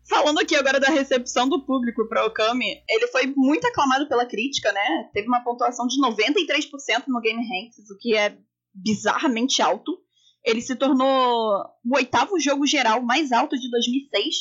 falando 0.09 0.39
aqui 0.39 0.55
agora 0.55 0.79
da 0.79 0.89
recepção 0.89 1.49
do 1.49 1.67
público 1.67 2.09
para 2.09 2.25
Okami, 2.27 2.81
ele 2.89 3.09
foi 3.09 3.27
muito 3.27 3.67
aclamado 3.67 4.09
pela 4.09 4.25
crítica, 4.25 4.71
né? 4.71 5.11
Teve 5.13 5.27
uma 5.27 5.43
pontuação 5.43 5.89
de 5.89 6.01
93% 6.01 7.05
no 7.09 7.21
Game 7.21 7.41
Ranks, 7.41 7.91
o 7.91 7.99
que 7.99 8.17
é 8.17 8.39
bizarramente 8.73 9.61
alto. 9.61 9.99
Ele 10.45 10.61
se 10.61 10.77
tornou 10.77 11.65
o 11.85 11.97
oitavo 11.97 12.39
jogo 12.39 12.65
geral 12.67 13.03
mais 13.03 13.33
alto 13.33 13.59
de 13.59 13.69
2006. 13.69 14.35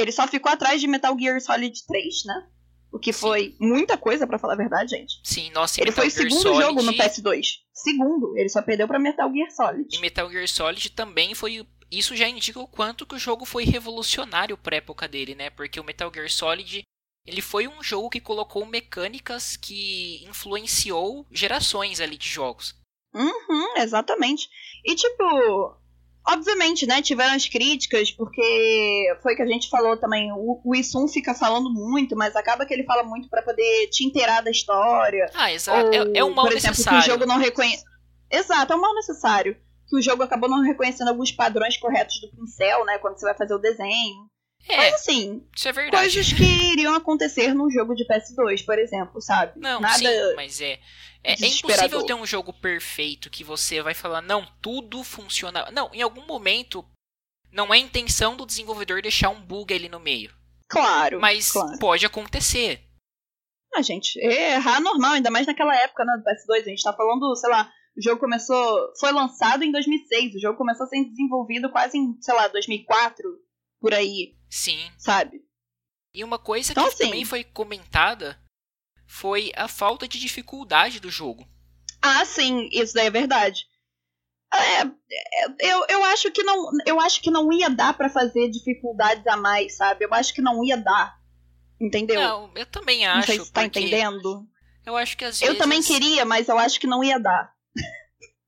Ele 0.00 0.12
só 0.12 0.26
ficou 0.26 0.50
atrás 0.50 0.80
de 0.80 0.86
Metal 0.86 1.16
Gear 1.18 1.40
Solid 1.40 1.86
3, 1.86 2.24
né? 2.24 2.46
O 2.92 2.98
que 2.98 3.12
Sim. 3.12 3.20
foi 3.20 3.56
muita 3.60 3.96
coisa, 3.96 4.26
pra 4.26 4.38
falar 4.38 4.54
a 4.54 4.56
verdade, 4.56 4.96
gente. 4.96 5.20
Sim, 5.22 5.50
nossa, 5.50 5.80
Ele 5.80 5.90
Metal 5.90 6.02
foi 6.02 6.08
o 6.08 6.10
segundo 6.10 6.42
Solid, 6.42 6.62
jogo 6.62 6.82
no 6.82 6.92
PS2. 6.92 7.46
Segundo, 7.72 8.36
ele 8.36 8.48
só 8.48 8.60
perdeu 8.62 8.88
pra 8.88 8.98
Metal 8.98 9.32
Gear 9.32 9.50
Solid. 9.50 9.96
E 9.96 10.00
Metal 10.00 10.30
Gear 10.30 10.48
Solid 10.48 10.90
também 10.90 11.34
foi 11.34 11.66
isso 11.90 12.14
já 12.14 12.28
indica 12.28 12.60
o 12.60 12.68
quanto 12.68 13.04
que 13.04 13.16
o 13.16 13.18
jogo 13.18 13.44
foi 13.44 13.64
revolucionário 13.64 14.56
para 14.56 14.76
época 14.76 15.08
dele, 15.08 15.34
né? 15.34 15.50
Porque 15.50 15.80
o 15.80 15.84
Metal 15.84 16.10
Gear 16.12 16.30
Solid 16.30 16.84
ele 17.26 17.40
foi 17.42 17.68
um 17.68 17.82
jogo 17.82 18.10
que 18.10 18.20
colocou 18.20 18.64
mecânicas 18.64 19.56
que 19.56 20.24
influenciou 20.24 21.26
gerações 21.30 22.00
ali 22.00 22.16
de 22.16 22.28
jogos. 22.28 22.74
Uhum, 23.14 23.76
exatamente. 23.76 24.48
E 24.84 24.94
tipo, 24.94 25.76
obviamente, 26.26 26.86
né, 26.86 27.02
tiveram 27.02 27.34
as 27.34 27.48
críticas, 27.48 28.10
porque 28.10 29.14
foi 29.22 29.34
que 29.34 29.42
a 29.42 29.46
gente 29.46 29.68
falou 29.68 29.96
também, 29.96 30.30
o, 30.32 30.60
o 30.64 30.74
Isum 30.74 31.08
fica 31.08 31.34
falando 31.34 31.72
muito, 31.72 32.16
mas 32.16 32.36
acaba 32.36 32.64
que 32.66 32.74
ele 32.74 32.84
fala 32.84 33.02
muito 33.02 33.28
para 33.28 33.42
poder 33.42 33.88
te 33.88 34.04
inteirar 34.04 34.42
da 34.42 34.50
história. 34.50 35.30
Ah, 35.34 35.52
exato. 35.52 35.86
Ou, 35.86 35.92
é, 35.92 36.18
é 36.18 36.24
um 36.24 36.34
mal 36.34 36.46
por 36.46 36.52
exemplo, 36.52 36.70
necessário. 36.70 37.00
Que 37.00 37.08
o 37.08 37.12
jogo 37.12 37.26
não 37.26 37.38
reconhece. 37.38 37.84
Exato, 38.30 38.72
é 38.72 38.76
um 38.76 38.80
mal 38.80 38.94
necessário. 38.94 39.56
Que 39.88 39.96
o 39.96 40.02
jogo 40.02 40.22
acabou 40.22 40.48
não 40.48 40.62
reconhecendo 40.62 41.08
alguns 41.08 41.32
padrões 41.32 41.76
corretos 41.76 42.20
do 42.20 42.30
pincel, 42.30 42.84
né, 42.84 42.98
quando 42.98 43.18
você 43.18 43.26
vai 43.26 43.36
fazer 43.36 43.54
o 43.54 43.58
desenho. 43.58 44.30
É, 44.68 44.76
Mas 44.76 44.94
assim, 44.94 45.44
isso 45.56 45.68
é 45.68 45.72
verdade. 45.72 46.12
coisas 46.12 46.32
que 46.32 46.44
iriam 46.72 46.94
acontecer 46.94 47.54
num 47.54 47.70
jogo 47.70 47.94
de 47.94 48.06
PS2, 48.06 48.64
por 48.64 48.78
exemplo, 48.78 49.20
sabe? 49.20 49.58
Não, 49.58 49.80
Nada 49.80 49.98
sim, 49.98 50.34
mas 50.36 50.60
é. 50.60 50.78
É, 51.22 51.32
é, 51.32 51.46
impossível 51.46 52.06
ter 52.06 52.14
um 52.14 52.24
jogo 52.24 52.52
perfeito 52.52 53.28
que 53.28 53.44
você 53.44 53.82
vai 53.82 53.92
falar, 53.92 54.22
não, 54.22 54.46
tudo 54.62 55.04
funciona. 55.04 55.70
Não, 55.70 55.90
em 55.92 56.00
algum 56.00 56.24
momento, 56.24 56.84
não 57.52 57.74
é 57.74 57.78
intenção 57.78 58.36
do 58.36 58.46
desenvolvedor 58.46 59.02
deixar 59.02 59.28
um 59.28 59.40
bug 59.40 59.74
ali 59.74 59.88
no 59.88 60.00
meio. 60.00 60.32
Claro. 60.68 61.20
Mas 61.20 61.50
claro. 61.52 61.78
pode 61.78 62.06
acontecer. 62.06 62.80
Ah, 63.74 63.82
gente, 63.82 64.18
errar 64.18 64.80
normal, 64.80 65.12
ainda 65.12 65.30
mais 65.30 65.46
naquela 65.46 65.76
época, 65.76 66.04
né, 66.04 66.12
do 66.16 66.24
PS2. 66.24 66.62
A 66.62 66.70
gente 66.70 66.82
tá 66.82 66.92
falando, 66.92 67.36
sei 67.36 67.50
lá, 67.50 67.70
o 67.96 68.02
jogo 68.02 68.20
começou. 68.20 68.92
Foi 68.98 69.12
lançado 69.12 69.62
em 69.62 69.70
2006, 69.70 70.36
o 70.36 70.40
jogo 70.40 70.56
começou 70.56 70.86
a 70.86 70.88
ser 70.88 71.04
desenvolvido 71.04 71.70
quase 71.70 71.98
em, 71.98 72.16
sei 72.20 72.34
lá, 72.34 72.48
2004 72.48 73.20
por 73.80 73.94
aí. 73.94 74.36
Sim. 74.48 74.90
Sabe? 74.98 75.42
E 76.12 76.24
uma 76.24 76.38
coisa 76.38 76.72
então, 76.72 76.84
que 76.84 76.94
assim, 76.94 77.04
também 77.04 77.24
foi 77.24 77.44
comentada 77.44 78.38
foi 79.06 79.50
a 79.56 79.66
falta 79.66 80.06
de 80.06 80.18
dificuldade 80.18 81.00
do 81.00 81.10
jogo. 81.10 81.48
Ah, 82.00 82.24
sim, 82.24 82.68
isso 82.72 82.94
daí 82.94 83.06
é 83.06 83.10
verdade. 83.10 83.66
É, 84.52 84.82
é 84.82 84.90
eu, 85.60 85.84
eu 85.88 86.04
acho 86.04 86.30
que 86.30 86.42
não 86.42 86.70
eu 86.86 87.00
acho 87.00 87.20
que 87.20 87.30
não 87.30 87.52
ia 87.52 87.68
dar 87.70 87.94
para 87.94 88.08
fazer 88.08 88.48
dificuldades 88.50 89.26
a 89.26 89.36
mais, 89.36 89.76
sabe? 89.76 90.04
Eu 90.04 90.14
acho 90.14 90.34
que 90.34 90.40
não 90.40 90.64
ia 90.64 90.76
dar. 90.76 91.18
Entendeu? 91.80 92.20
Não, 92.20 92.50
eu 92.54 92.66
também 92.66 93.06
acho. 93.06 93.18
Não 93.18 93.26
sei 93.26 93.44
se 93.44 93.52
tá 93.52 93.64
entendendo. 93.64 94.46
Eu 94.84 94.96
acho 94.96 95.16
que 95.16 95.24
às 95.24 95.38
vezes. 95.38 95.54
Eu 95.54 95.58
também 95.58 95.82
queria, 95.82 96.24
mas 96.24 96.48
eu 96.48 96.58
acho 96.58 96.78
que 96.78 96.86
não 96.86 97.02
ia 97.02 97.18
dar. 97.18 97.52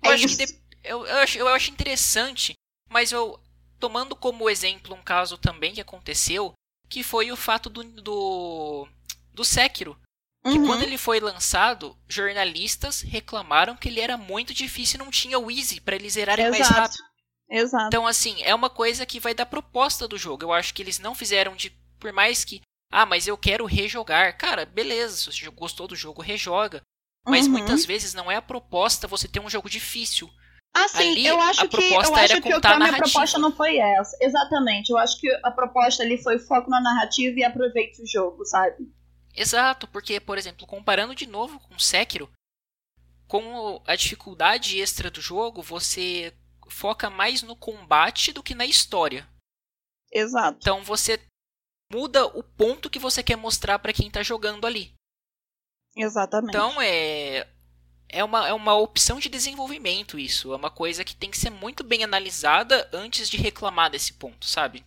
eu, 0.04 0.10
é 0.10 0.14
acho 0.14 0.26
de... 0.26 0.44
eu, 0.84 1.06
eu, 1.06 1.16
acho, 1.18 1.38
eu 1.38 1.48
acho 1.48 1.70
interessante, 1.70 2.54
mas 2.88 3.10
eu 3.10 3.41
tomando 3.82 4.14
como 4.14 4.48
exemplo 4.48 4.94
um 4.94 5.02
caso 5.02 5.36
também 5.36 5.74
que 5.74 5.80
aconteceu, 5.80 6.54
que 6.88 7.02
foi 7.02 7.32
o 7.32 7.36
fato 7.36 7.68
do, 7.68 7.82
do, 7.82 8.88
do 9.34 9.44
Sekiro. 9.44 9.98
Que 10.44 10.50
uhum. 10.50 10.66
quando 10.66 10.84
ele 10.84 10.96
foi 10.96 11.18
lançado, 11.18 11.98
jornalistas 12.08 13.00
reclamaram 13.00 13.76
que 13.76 13.88
ele 13.88 14.00
era 14.00 14.16
muito 14.16 14.54
difícil 14.54 15.00
e 15.00 15.04
não 15.04 15.10
tinha 15.10 15.36
o 15.36 15.50
Easy 15.50 15.80
para 15.80 15.96
eles 15.96 16.12
zerarem 16.12 16.46
Exato. 16.46 16.60
mais 16.60 16.76
rápido. 16.76 17.02
Exato. 17.50 17.86
Então, 17.88 18.06
assim, 18.06 18.40
é 18.42 18.54
uma 18.54 18.70
coisa 18.70 19.04
que 19.04 19.18
vai 19.18 19.34
dar 19.34 19.46
proposta 19.46 20.06
do 20.06 20.16
jogo. 20.16 20.44
Eu 20.44 20.52
acho 20.52 20.72
que 20.72 20.80
eles 20.80 21.00
não 21.00 21.14
fizeram 21.14 21.56
de. 21.56 21.70
Por 21.98 22.12
mais 22.12 22.44
que. 22.44 22.62
Ah, 22.90 23.04
mas 23.04 23.26
eu 23.26 23.36
quero 23.36 23.66
rejogar. 23.66 24.36
Cara, 24.38 24.64
beleza, 24.64 25.16
se 25.16 25.26
você 25.26 25.50
gostou 25.50 25.88
do 25.88 25.96
jogo, 25.96 26.22
rejoga. 26.22 26.82
Mas 27.26 27.46
uhum. 27.46 27.52
muitas 27.52 27.84
vezes 27.84 28.14
não 28.14 28.30
é 28.30 28.36
a 28.36 28.42
proposta 28.42 29.08
você 29.08 29.26
ter 29.26 29.40
um 29.40 29.50
jogo 29.50 29.68
difícil. 29.68 30.30
Ah, 30.74 30.88
sim, 30.88 31.12
ali, 31.12 31.26
eu 31.26 31.38
acho 31.38 31.68
que 31.68 31.92
eu 31.92 32.00
acho 32.00 32.40
que 32.40 32.52
a 32.52 32.78
minha 32.78 32.96
proposta 32.96 33.38
não 33.38 33.52
foi 33.52 33.76
essa. 33.78 34.16
Exatamente. 34.20 34.90
Eu 34.90 34.96
acho 34.96 35.20
que 35.20 35.28
a 35.42 35.50
proposta 35.50 36.02
ali 36.02 36.22
foi 36.22 36.38
foco 36.38 36.70
na 36.70 36.80
narrativa 36.80 37.38
e 37.38 37.44
aproveite 37.44 38.02
o 38.02 38.06
jogo, 38.06 38.44
sabe? 38.46 38.90
Exato, 39.34 39.86
porque, 39.88 40.18
por 40.18 40.38
exemplo, 40.38 40.66
comparando 40.66 41.14
de 41.14 41.26
novo 41.26 41.60
com 41.60 41.78
Sekiro, 41.78 42.30
com 43.26 43.82
a 43.86 43.96
dificuldade 43.96 44.78
extra 44.78 45.10
do 45.10 45.20
jogo, 45.20 45.62
você 45.62 46.34
foca 46.68 47.10
mais 47.10 47.42
no 47.42 47.56
combate 47.56 48.32
do 48.32 48.42
que 48.42 48.54
na 48.54 48.64
história. 48.64 49.26
Exato. 50.10 50.58
Então 50.60 50.82
você 50.82 51.20
muda 51.90 52.26
o 52.26 52.42
ponto 52.42 52.90
que 52.90 52.98
você 52.98 53.22
quer 53.22 53.36
mostrar 53.36 53.78
para 53.78 53.92
quem 53.92 54.10
tá 54.10 54.22
jogando 54.22 54.66
ali. 54.66 54.94
Exatamente. 55.96 56.56
Então 56.56 56.80
é 56.80 57.46
é 58.12 58.22
uma, 58.22 58.46
é 58.46 58.52
uma 58.52 58.74
opção 58.76 59.18
de 59.18 59.28
desenvolvimento 59.28 60.18
isso. 60.18 60.52
É 60.52 60.56
uma 60.56 60.70
coisa 60.70 61.02
que 61.02 61.16
tem 61.16 61.30
que 61.30 61.38
ser 61.38 61.50
muito 61.50 61.82
bem 61.82 62.04
analisada 62.04 62.88
antes 62.92 63.28
de 63.28 63.38
reclamar 63.38 63.90
desse 63.90 64.12
ponto, 64.12 64.46
sabe? 64.46 64.84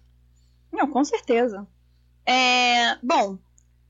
Não, 0.71 0.87
com 0.87 1.03
certeza. 1.03 1.67
É, 2.25 2.95
bom, 3.03 3.37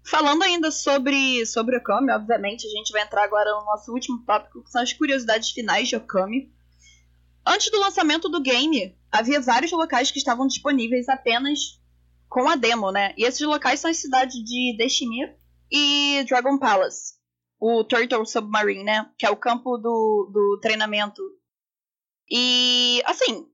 falando 0.04 0.43
ainda 0.43 0.71
sobre, 0.71 1.45
sobre 1.45 1.78
Okami, 1.78 2.12
obviamente, 2.12 2.65
a 2.65 2.69
gente 2.69 2.91
vai 2.91 3.04
entrar 3.04 3.24
agora 3.24 3.52
no 3.52 3.65
nosso 3.65 3.91
último 3.91 4.24
tópico, 4.26 4.63
que 4.63 4.71
são 4.71 4.82
as 4.82 4.93
curiosidades 4.93 5.52
finais 5.52 5.89
de 5.89 5.98
Okami. 5.98 6.52
Antes 7.45 7.69
do 7.69 7.80
lançamento 7.80 8.30
do 8.30 8.41
game, 8.41 8.98
havia 9.12 9.41
vários 9.41 9.71
locais 9.71 10.10
que 10.10 10.17
estavam 10.17 10.48
disponíveis 10.48 11.10
apenas 11.10 11.80
com 12.30 12.48
a 12.50 12.56
demo, 12.56 12.91
né? 12.91 13.13
E 13.17 13.24
esses 13.24 13.41
locais 13.41 13.80
são 13.80 13.91
as 13.91 13.98
cidades 13.98 14.36
de 14.43 14.76
Destiny 14.78 15.30
e 15.71 16.24
Dragon 16.28 16.58
Palace 16.58 17.14
o 17.60 17.84
Turtle 17.84 18.26
Submarine, 18.26 18.84
né? 18.84 19.10
Que 19.18 19.26
é 19.26 19.30
o 19.30 19.38
campo 19.38 19.78
do, 19.78 20.30
do 20.32 20.60
treinamento. 20.62 21.22
E, 22.30 23.02
assim. 23.06 23.48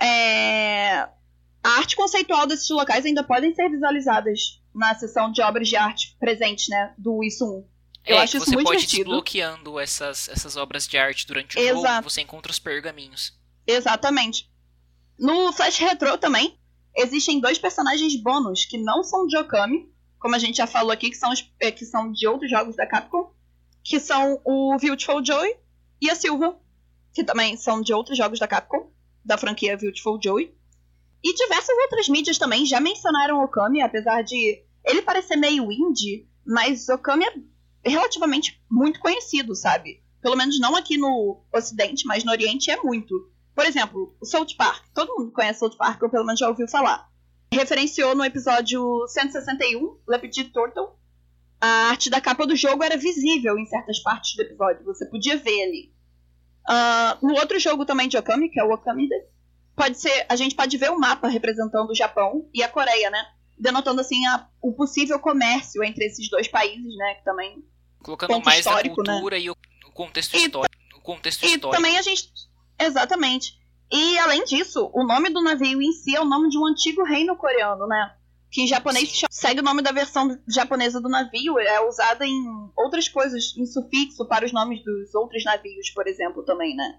É... 0.00 1.08
A 1.62 1.78
arte 1.78 1.96
conceitual 1.96 2.46
desses 2.46 2.68
locais 2.68 3.06
ainda 3.06 3.24
podem 3.24 3.54
ser 3.54 3.70
visualizadas 3.70 4.60
na 4.74 4.94
seção 4.94 5.32
de 5.32 5.40
obras 5.40 5.68
de 5.68 5.76
arte 5.76 6.14
presente, 6.18 6.68
né? 6.68 6.94
Do 6.98 7.24
ISO 7.24 7.44
1. 7.44 7.74
Eu 8.06 8.16
é, 8.18 8.22
acho 8.22 8.36
isso 8.36 8.52
muito 8.52 8.66
divertido. 8.66 8.80
Você 8.80 8.86
pode 8.86 8.96
desbloqueando 8.96 9.80
essas, 9.80 10.28
essas 10.28 10.56
obras 10.56 10.86
de 10.86 10.98
arte 10.98 11.26
durante 11.26 11.56
o 11.56 11.60
Exato. 11.60 11.94
jogo, 11.94 12.10
você 12.10 12.20
encontra 12.20 12.52
os 12.52 12.58
pergaminhos. 12.58 13.32
Exatamente. 13.66 14.50
No 15.18 15.52
Flash 15.52 15.78
Retro 15.78 16.18
também, 16.18 16.58
existem 16.94 17.40
dois 17.40 17.58
personagens 17.58 18.14
bônus 18.20 18.66
que 18.66 18.76
não 18.76 19.02
são 19.02 19.26
de 19.26 19.38
Okami, 19.38 19.90
como 20.24 20.36
a 20.36 20.38
gente 20.38 20.56
já 20.56 20.66
falou 20.66 20.90
aqui, 20.90 21.10
que 21.10 21.18
são, 21.18 21.34
é, 21.60 21.70
que 21.70 21.84
são 21.84 22.10
de 22.10 22.26
outros 22.26 22.50
jogos 22.50 22.74
da 22.74 22.86
Capcom, 22.86 23.30
que 23.82 24.00
são 24.00 24.40
o 24.42 24.74
Beautiful 24.80 25.22
Joy 25.22 25.54
e 26.00 26.08
a 26.08 26.14
Silva, 26.14 26.58
que 27.12 27.22
também 27.22 27.58
são 27.58 27.82
de 27.82 27.92
outros 27.92 28.16
jogos 28.16 28.38
da 28.38 28.48
Capcom, 28.48 28.90
da 29.22 29.36
franquia 29.36 29.76
Beautiful 29.76 30.18
Joy. 30.18 30.50
E 31.22 31.34
diversas 31.34 31.76
outras 31.76 32.08
mídias 32.08 32.38
também 32.38 32.64
já 32.64 32.80
mencionaram 32.80 33.44
Okami, 33.44 33.82
apesar 33.82 34.22
de 34.22 34.64
ele 34.82 35.02
parecer 35.02 35.36
meio 35.36 35.70
indie, 35.70 36.26
mas 36.42 36.88
Okami 36.88 37.26
é 37.84 37.90
relativamente 37.90 38.58
muito 38.70 39.00
conhecido, 39.00 39.54
sabe? 39.54 40.02
Pelo 40.22 40.36
menos 40.36 40.58
não 40.58 40.74
aqui 40.74 40.96
no 40.96 41.44
Ocidente, 41.54 42.06
mas 42.06 42.24
no 42.24 42.32
Oriente 42.32 42.70
é 42.70 42.82
muito. 42.82 43.30
Por 43.54 43.66
exemplo, 43.66 44.16
o 44.18 44.24
South 44.24 44.56
Park. 44.56 44.86
Todo 44.94 45.14
mundo 45.18 45.32
conhece 45.32 45.58
South 45.58 45.76
Park, 45.76 46.02
ou 46.02 46.08
pelo 46.08 46.24
menos 46.24 46.40
já 46.40 46.48
ouviu 46.48 46.66
falar 46.66 47.12
referenciou 47.54 48.14
no 48.14 48.24
episódio 48.24 49.06
161, 49.08 49.98
Leopard 50.06 50.44
Turtle. 50.44 50.88
A 51.60 51.88
arte 51.88 52.10
da 52.10 52.20
capa 52.20 52.46
do 52.46 52.54
jogo 52.54 52.84
era 52.84 52.96
visível 52.96 53.58
em 53.58 53.66
certas 53.66 53.98
partes 54.00 54.36
do 54.36 54.42
episódio, 54.42 54.84
você 54.84 55.06
podia 55.06 55.36
ver 55.36 55.62
ali. 55.62 55.94
Uh, 56.68 57.26
no 57.26 57.34
outro 57.34 57.58
jogo 57.58 57.84
também 57.84 58.08
de 58.08 58.16
Okami, 58.16 58.50
que 58.50 58.60
é 58.60 58.64
o 58.64 58.72
Okami, 58.72 59.08
pode 59.76 59.98
ser, 59.98 60.26
a 60.28 60.36
gente 60.36 60.54
pode 60.54 60.76
ver 60.76 60.90
o 60.90 60.94
um 60.94 60.98
mapa 60.98 61.28
representando 61.28 61.90
o 61.90 61.94
Japão 61.94 62.48
e 62.52 62.62
a 62.62 62.68
Coreia, 62.68 63.10
né? 63.10 63.26
Denotando 63.58 64.00
assim 64.00 64.26
a, 64.26 64.46
o 64.60 64.72
possível 64.72 65.18
comércio 65.18 65.82
entre 65.84 66.04
esses 66.06 66.28
dois 66.28 66.48
países, 66.48 66.96
né? 66.96 67.14
Que 67.14 67.24
também 67.24 67.64
colocando 68.02 68.44
mais 68.44 68.66
a 68.66 68.82
né? 68.82 68.88
cultura 68.88 69.36
né? 69.36 69.44
e 69.44 69.50
o 69.50 69.56
contexto 69.94 70.36
histórico. 70.36 70.74
O 70.96 71.00
contexto 71.00 71.44
e 71.44 71.54
histórico. 71.54 71.70
também 71.70 71.98
a 71.98 72.02
gente 72.02 72.30
exatamente. 72.78 73.58
E 73.94 74.18
além 74.18 74.42
disso, 74.42 74.90
o 74.92 75.06
nome 75.06 75.30
do 75.30 75.40
navio 75.40 75.80
em 75.80 75.92
si 75.92 76.16
é 76.16 76.20
o 76.20 76.24
nome 76.24 76.48
de 76.48 76.58
um 76.58 76.66
antigo 76.66 77.04
reino 77.04 77.36
coreano, 77.36 77.86
né? 77.86 78.16
Que 78.50 78.62
em 78.62 78.66
japonês 78.66 79.22
segue 79.30 79.60
o 79.60 79.62
nome 79.62 79.82
da 79.82 79.92
versão 79.92 80.36
japonesa 80.48 81.00
do 81.00 81.08
navio, 81.08 81.60
é 81.60 81.80
usada 81.80 82.26
em 82.26 82.44
outras 82.76 83.08
coisas, 83.08 83.56
em 83.56 83.64
sufixo 83.64 84.26
para 84.26 84.44
os 84.44 84.52
nomes 84.52 84.82
dos 84.84 85.14
outros 85.14 85.44
navios, 85.44 85.90
por 85.90 86.08
exemplo, 86.08 86.44
também, 86.44 86.74
né? 86.74 86.98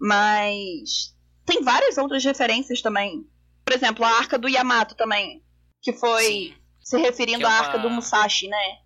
Mas 0.00 1.16
tem 1.44 1.64
várias 1.64 1.98
outras 1.98 2.24
referências 2.24 2.80
também. 2.80 3.28
Por 3.64 3.74
exemplo, 3.74 4.04
a 4.04 4.10
arca 4.10 4.38
do 4.38 4.48
Yamato 4.48 4.94
também, 4.94 5.42
que 5.82 5.92
foi 5.92 6.22
Sim. 6.22 6.54
se 6.78 6.96
referindo 6.96 7.42
é 7.42 7.46
uma... 7.48 7.56
à 7.56 7.58
arca 7.58 7.78
do 7.80 7.90
Musashi, 7.90 8.46
né? 8.46 8.78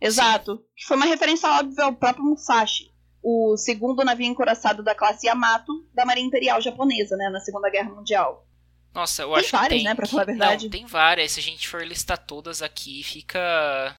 Exato. 0.00 0.56
Sim. 0.56 0.62
Que 0.74 0.86
foi 0.86 0.96
uma 0.96 1.06
referência 1.06 1.50
óbvia 1.50 1.84
ao 1.84 1.94
próprio 1.94 2.24
Musashi 2.24 2.93
o 3.24 3.56
segundo 3.56 4.04
navio 4.04 4.26
encoraçado 4.26 4.82
da 4.82 4.94
classe 4.94 5.26
Yamato 5.26 5.72
da 5.94 6.04
Marinha 6.04 6.26
Imperial 6.26 6.60
Japonesa, 6.60 7.16
né, 7.16 7.30
na 7.30 7.40
Segunda 7.40 7.70
Guerra 7.70 7.90
Mundial. 7.90 8.46
Nossa, 8.92 9.22
eu 9.22 9.30
tem 9.30 9.38
acho 9.38 9.50
várias, 9.50 9.68
que 9.68 9.74
tem. 9.76 9.84
né, 9.84 9.94
pra 9.94 10.06
falar 10.06 10.22
a 10.22 10.26
verdade. 10.26 10.64
Não, 10.64 10.70
tem 10.70 10.86
várias. 10.86 11.32
Se 11.32 11.40
a 11.40 11.42
gente 11.42 11.66
for 11.66 11.84
listar 11.84 12.18
todas 12.18 12.60
aqui, 12.60 13.02
fica. 13.02 13.96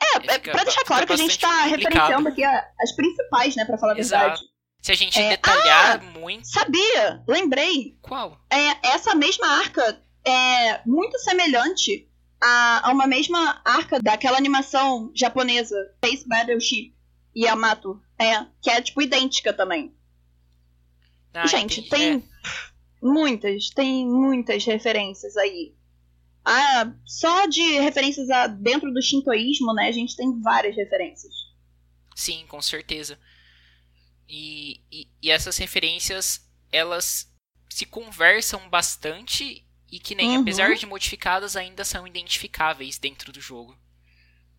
É, 0.00 0.16
é 0.18 0.20
fica, 0.20 0.52
pra 0.52 0.62
deixar 0.62 0.84
claro 0.84 1.06
que 1.06 1.12
a 1.12 1.16
gente 1.16 1.38
tá 1.38 1.64
complicado. 1.64 1.80
referenciando 1.80 2.28
aqui 2.28 2.44
as 2.44 2.94
principais, 2.94 3.56
né, 3.56 3.64
pra 3.64 3.76
falar 3.76 3.94
a 3.94 3.98
Exato. 3.98 4.24
verdade. 4.24 4.42
Se 4.82 4.92
a 4.92 4.94
gente 4.94 5.20
é... 5.20 5.30
detalhar 5.30 6.00
ah, 6.00 6.18
muito. 6.18 6.46
Sabia! 6.46 7.24
Lembrei. 7.26 7.98
Qual? 8.00 8.38
É, 8.48 8.88
essa 8.94 9.16
mesma 9.16 9.48
arca 9.48 10.00
é 10.24 10.80
muito 10.86 11.18
semelhante 11.18 12.08
a, 12.40 12.88
a 12.88 12.92
uma 12.92 13.06
mesma 13.06 13.60
arca 13.64 14.00
daquela 14.00 14.38
animação 14.38 15.10
japonesa, 15.14 15.76
Space 15.96 16.26
Battleship 16.28 16.95
Yamato. 17.36 18.00
É, 18.18 18.46
que 18.62 18.70
é 18.70 18.80
tipo 18.80 19.02
idêntica 19.02 19.52
também. 19.52 19.94
Ah, 21.34 21.46
gente, 21.46 21.80
entendi. 21.80 21.90
tem 21.90 22.16
é. 22.16 22.22
muitas, 23.02 23.68
tem 23.70 24.06
muitas 24.06 24.64
referências 24.64 25.36
aí. 25.36 25.74
Ah, 26.44 26.92
só 27.04 27.46
de 27.46 27.78
referências 27.80 28.30
a, 28.30 28.46
dentro 28.46 28.92
do 28.92 29.02
shintoísmo, 29.02 29.74
né? 29.74 29.88
A 29.88 29.92
gente 29.92 30.16
tem 30.16 30.40
várias 30.40 30.74
referências. 30.76 31.34
Sim, 32.14 32.46
com 32.48 32.62
certeza. 32.62 33.18
E, 34.28 34.80
e, 34.90 35.08
e 35.22 35.30
essas 35.30 35.58
referências, 35.58 36.48
elas 36.72 37.30
se 37.68 37.84
conversam 37.84 38.68
bastante 38.70 39.66
e 39.90 40.00
que 40.00 40.14
nem, 40.14 40.30
uhum. 40.30 40.40
apesar 40.40 40.74
de 40.74 40.86
modificadas, 40.86 41.56
ainda 41.56 41.84
são 41.84 42.06
identificáveis 42.06 42.98
dentro 42.98 43.32
do 43.32 43.40
jogo. 43.40 43.76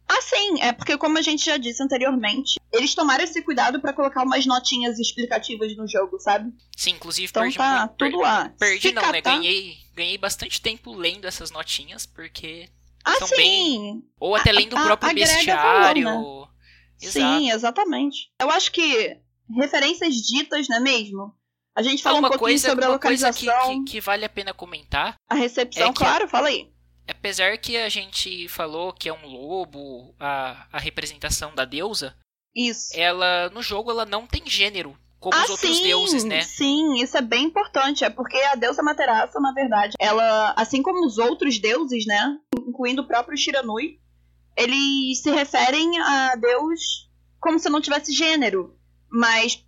Ah, 0.10 0.22
sim, 0.22 0.62
é 0.62 0.72
porque 0.72 0.98
como 0.98 1.17
a 1.17 1.22
gente 1.22 1.46
já 1.46 1.58
disse 1.58 1.84
anteriormente, 1.84 2.60
eles 2.72 2.96
tomaram 2.96 3.24
esse 3.24 3.41
cuidado 3.41 3.82
para 3.82 3.91
colocar 3.91 4.24
umas 4.24 4.46
notinhas 4.46 4.98
explicativas 5.00 5.76
no 5.76 5.88
jogo, 5.88 6.17
sabe? 6.20 6.52
Sim, 6.76 6.91
inclusive 6.91 7.28
então 7.30 7.43
perdi 7.43 7.58
tá 7.58 7.88
tudo 7.89 8.12
per, 8.12 8.20
lá. 8.20 8.54
Perdi 8.58 8.93
não, 8.93 9.12
né? 9.12 9.22
Ganhei, 9.22 9.78
ganhei 9.93 10.17
bastante 10.17 10.62
tempo 10.62 10.93
lendo 10.93 11.26
essas 11.26 11.52
notinhas 11.52 12.06
porque 12.06 12.70
ah, 13.04 13.15
são 13.15 13.28
sim. 13.28 13.36
bem 13.36 14.04
ou 14.20 14.36
até 14.36 14.52
lendo 14.52 14.78
o 14.78 14.84
próprio 14.84 15.13
bestiário. 15.13 16.04
Valor, 16.06 16.48
né? 16.48 17.10
Sim, 17.10 17.52
exatamente. 17.52 18.32
Eu 18.39 18.50
acho 18.50 18.72
que 18.72 19.17
referências 19.56 20.15
ditas, 20.15 20.67
não 20.70 20.78
é 20.78 20.80
mesmo? 20.80 21.36
A 21.76 21.84
gente 21.84 22.02
fala 22.02 22.17
uma 22.17 22.28
um 22.28 22.32
pouquinho 22.32 22.50
coisa, 22.50 22.70
sobre 22.70 22.86
a 22.86 22.89
localização. 22.89 23.46
Coisa 23.46 23.70
que, 23.70 23.80
que, 23.86 23.91
que, 23.91 24.02
vale 24.02 24.26
a 24.26 24.30
pena 24.30 24.54
comentar. 24.54 25.15
A 25.30 25.36
recepção, 25.36 25.89
é 25.89 25.93
claro, 25.93 26.28
fala 26.28 26.48
aí. 26.48 26.72
Apesar 27.08 27.58
que 27.58 27.78
a 27.78 27.89
gente 27.89 28.48
falou 28.50 28.91
que 28.91 29.08
é 29.08 29.13
um 29.13 29.26
lobo, 29.28 30.13
a, 30.20 30.67
a 30.72 30.80
representação 30.80 31.56
da 31.56 31.65
deusa. 31.65 32.15
Isso. 32.56 32.89
Ela, 32.93 33.50
no 33.50 33.62
jogo, 33.62 33.91
ela 33.91 34.06
não 34.06 34.28
tem 34.28 34.43
gênero. 34.46 34.98
Como 35.20 35.36
ah, 35.36 35.43
os 35.43 35.50
outros 35.50 35.78
sim, 35.78 35.84
deuses, 35.84 36.24
né? 36.24 36.41
Sim, 36.41 37.02
isso 37.02 37.17
é 37.17 37.22
bem 37.22 37.46
importante. 37.46 38.04
É 38.04 38.10
porque 38.10 38.38
a 38.38 38.56
deusa 38.56 38.84
Materaça, 38.84 39.39
na 39.39 39.52
verdade, 39.52 39.93
ela, 40.00 40.54
assim 40.56 40.84
como 40.84 41.06
os 41.06 41.17
outros 41.17 41.58
deuses, 41.60 42.06
né? 42.06 42.38
Incluindo 42.67 43.02
o 43.02 43.08
próprio 43.08 43.38
Shiranui, 43.38 44.00
eles 44.56 45.22
se 45.22 45.32
referem 45.32 46.00
a 46.00 46.36
Deus 46.36 47.10
como 47.39 47.60
se 47.60 47.70
não 47.70 47.82
tivesse 47.82 48.12
gênero. 48.12 48.76
Mas 49.10 49.63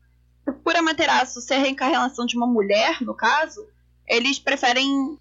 por 0.64 0.76
Amaterasu 0.76 1.42
ser 1.42 1.56
a 1.56 1.60
reencarnação 1.60 2.26
de 2.26 2.36
uma 2.36 2.48
mulher, 2.48 3.02
no 3.02 3.16
caso, 3.16 3.66
eles 4.08 4.40
preferem 4.40 5.18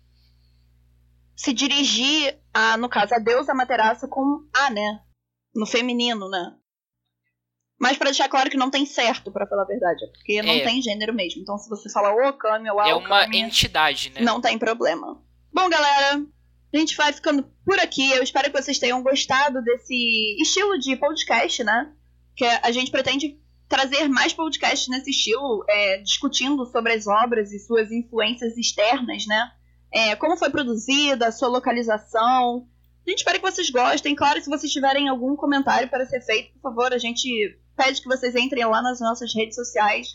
se 1.38 1.52
dirigir 1.52 2.36
a, 2.52 2.76
no 2.76 2.88
caso, 2.88 3.14
a 3.14 3.18
deusa 3.20 3.52
Amaterasu 3.52 4.08
com 4.08 4.44
A, 4.52 4.70
né? 4.70 5.00
No 5.54 5.66
feminino, 5.66 6.28
né? 6.28 6.52
Mas 7.80 7.96
para 7.96 8.06
deixar 8.06 8.28
claro 8.28 8.50
que 8.50 8.56
não 8.56 8.72
tem 8.72 8.84
certo, 8.84 9.30
para 9.30 9.46
falar 9.46 9.62
a 9.62 9.66
verdade, 9.66 10.04
é 10.04 10.08
porque 10.08 10.42
não 10.42 10.52
é. 10.52 10.64
tem 10.64 10.82
gênero 10.82 11.14
mesmo. 11.14 11.40
Então 11.40 11.56
se 11.56 11.70
você 11.70 11.88
falar 11.92 12.12
Okami 12.28 12.68
ou 12.68 12.80
É 12.80 12.92
uma 12.92 13.24
entidade, 13.26 14.10
né? 14.10 14.20
Não 14.20 14.40
tem 14.40 14.58
problema. 14.58 15.22
Bom, 15.52 15.68
galera, 15.68 16.20
a 16.74 16.76
gente 16.76 16.96
vai 16.96 17.12
ficando 17.12 17.44
por 17.64 17.78
aqui. 17.78 18.10
Eu 18.10 18.22
espero 18.24 18.50
que 18.50 18.60
vocês 18.60 18.80
tenham 18.80 19.00
gostado 19.00 19.62
desse 19.62 20.42
estilo 20.42 20.76
de 20.76 20.96
podcast, 20.96 21.62
né? 21.62 21.92
Que 22.34 22.44
a 22.44 22.72
gente 22.72 22.90
pretende 22.90 23.38
trazer 23.68 24.08
mais 24.08 24.32
podcasts 24.32 24.88
nesse 24.88 25.10
estilo, 25.10 25.64
é, 25.68 25.98
discutindo 25.98 26.66
sobre 26.66 26.94
as 26.94 27.06
obras 27.06 27.52
e 27.52 27.60
suas 27.60 27.92
influências 27.92 28.56
externas, 28.56 29.24
né? 29.24 29.52
É, 29.92 30.16
como 30.16 30.36
foi 30.36 30.50
produzida, 30.50 31.32
sua 31.32 31.48
localização. 31.48 32.66
A 33.06 33.10
gente 33.10 33.18
espera 33.18 33.38
que 33.38 33.50
vocês 33.50 33.70
gostem. 33.70 34.14
Claro, 34.14 34.40
se 34.40 34.50
vocês 34.50 34.72
tiverem 34.72 35.08
algum 35.08 35.34
comentário 35.34 35.88
para 35.88 36.06
ser 36.06 36.20
feito, 36.20 36.52
por 36.54 36.62
favor, 36.62 36.92
a 36.92 36.98
gente 36.98 37.58
pede 37.76 38.02
que 38.02 38.08
vocês 38.08 38.34
entrem 38.34 38.64
lá 38.66 38.82
nas 38.82 39.00
nossas 39.00 39.34
redes 39.34 39.54
sociais. 39.54 40.08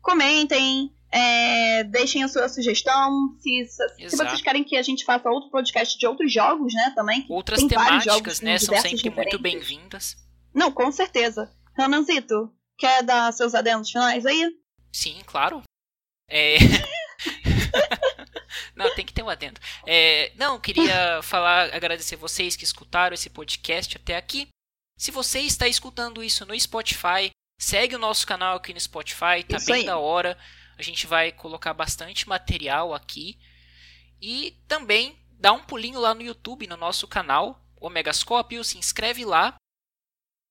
Comentem, 0.00 0.94
é, 1.10 1.84
deixem 1.84 2.22
a 2.22 2.28
sua 2.28 2.48
sugestão. 2.48 3.36
Se, 3.40 3.66
se, 4.08 4.16
vocês 4.16 4.40
querem 4.40 4.64
que 4.64 4.76
a 4.76 4.82
gente 4.82 5.04
faça 5.04 5.28
outro 5.28 5.50
podcast 5.50 5.98
de 5.98 6.06
outros 6.06 6.32
jogos, 6.32 6.72
né, 6.72 6.92
também. 6.94 7.26
Outras 7.28 7.62
temáticas, 7.64 8.40
né, 8.40 8.58
são 8.58 8.76
sempre 8.76 9.10
muito 9.10 9.38
bem-vindas. 9.38 10.16
Não, 10.54 10.70
com 10.70 10.90
certeza. 10.92 11.50
Renanzito, 11.76 12.52
Quer 12.80 13.02
dar 13.02 13.30
seus 13.34 13.54
adendos 13.54 13.90
finais 13.90 14.24
aí? 14.24 14.56
Sim, 14.90 15.18
claro. 15.26 15.62
É... 16.26 16.56
não, 18.74 18.94
tem 18.94 19.04
que 19.04 19.12
ter 19.12 19.22
um 19.22 19.28
adendo. 19.28 19.60
É... 19.86 20.32
Não, 20.36 20.58
queria 20.60 21.20
falar, 21.22 21.74
agradecer 21.74 22.16
vocês 22.16 22.56
que 22.56 22.64
escutaram 22.64 23.14
esse 23.14 23.30
podcast 23.30 23.96
até 23.96 24.16
aqui. 24.16 24.48
Se 24.96 25.10
você 25.10 25.40
está 25.40 25.66
escutando 25.66 26.22
isso 26.22 26.44
no 26.44 26.58
Spotify, 26.58 27.30
segue 27.58 27.96
o 27.96 27.98
nosso 27.98 28.26
canal 28.26 28.56
aqui 28.56 28.74
no 28.74 28.80
Spotify, 28.80 29.42
tá 29.48 29.56
isso 29.56 29.66
bem 29.66 29.80
aí. 29.80 29.86
da 29.86 29.98
hora. 29.98 30.36
A 30.78 30.82
gente 30.82 31.06
vai 31.06 31.32
colocar 31.32 31.74
bastante 31.74 32.28
material 32.28 32.94
aqui. 32.94 33.38
E 34.20 34.58
também 34.68 35.18
dá 35.38 35.52
um 35.52 35.62
pulinho 35.62 35.98
lá 35.98 36.14
no 36.14 36.22
YouTube, 36.22 36.66
no 36.66 36.76
nosso 36.76 37.08
canal, 37.08 37.64
Omegascópio, 37.80 38.62
se 38.62 38.76
inscreve 38.76 39.24
lá 39.24 39.54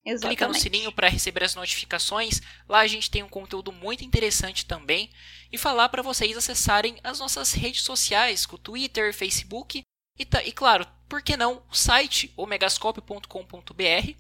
Exatamente. 0.06 0.38
Clica 0.38 0.48
no 0.48 0.54
sininho 0.54 0.92
para 0.92 1.10
receber 1.10 1.44
as 1.44 1.56
notificações. 1.56 2.42
Lá 2.68 2.80
a 2.80 2.88
gente 2.88 3.12
tem 3.12 3.22
um 3.22 3.30
conteúdo 3.30 3.72
muito 3.72 4.04
interessante 4.04 4.66
também. 4.66 5.10
E 5.52 5.58
falar 5.58 5.90
para 5.90 6.02
vocês 6.02 6.38
acessarem 6.38 6.98
as 7.04 7.20
nossas 7.20 7.54
redes 7.54 7.82
sociais, 7.82 8.48
o 8.52 8.58
Twitter, 8.58 9.14
Facebook 9.14 9.84
e, 10.18 10.28
e 10.46 10.52
claro, 10.52 10.86
por 11.08 11.22
que 11.22 11.38
não, 11.38 11.64
o 11.72 11.76
site 11.76 12.32
omegascope.com.br. 12.36 14.14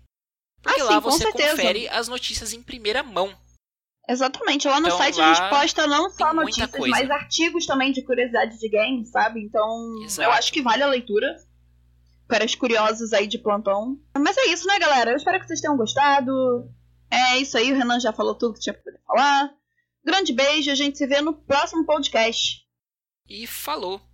Porque 0.61 0.81
ah, 0.81 0.83
lá 0.83 0.95
sim, 0.95 0.99
você 1.01 1.31
confere 1.31 1.87
as 1.89 2.07
notícias 2.07 2.53
em 2.53 2.61
primeira 2.61 3.03
mão. 3.03 3.35
Exatamente, 4.07 4.67
lá 4.67 4.79
no 4.79 4.87
então, 4.87 4.97
site 4.97 5.17
lá 5.17 5.31
a 5.31 5.33
gente 5.35 5.49
posta 5.49 5.85
não 5.85 6.09
só 6.09 6.33
notícias, 6.33 6.71
mas 6.87 7.11
artigos 7.11 7.67
também 7.67 7.91
de 7.91 8.01
curiosidade 8.01 8.57
de 8.57 8.67
games, 8.67 9.11
sabe? 9.11 9.39
Então 9.41 10.03
Exato. 10.03 10.27
eu 10.27 10.31
acho 10.31 10.51
que 10.51 10.63
vale 10.63 10.81
a 10.81 10.87
leitura 10.87 11.35
para 12.29 12.45
os 12.45 12.53
curiosos 12.53 13.11
aí 13.11 13.25
de 13.25 13.39
plantão. 13.39 13.99
Mas 14.17 14.37
é 14.37 14.45
isso, 14.45 14.67
né, 14.67 14.77
galera? 14.77 15.11
Eu 15.11 15.17
espero 15.17 15.39
que 15.39 15.47
vocês 15.47 15.59
tenham 15.59 15.75
gostado. 15.75 16.31
É 17.09 17.37
isso 17.37 17.57
aí, 17.57 17.73
o 17.73 17.75
Renan 17.75 17.99
já 17.99 18.13
falou 18.13 18.35
tudo 18.35 18.53
que 18.53 18.59
tinha 18.59 18.73
para 18.73 18.93
falar. 19.05 19.51
Grande 20.05 20.31
beijo, 20.31 20.71
a 20.71 20.75
gente 20.75 20.97
se 20.97 21.07
vê 21.07 21.21
no 21.21 21.33
próximo 21.33 21.85
podcast. 21.85 22.61
E 23.27 23.47
falou! 23.47 24.08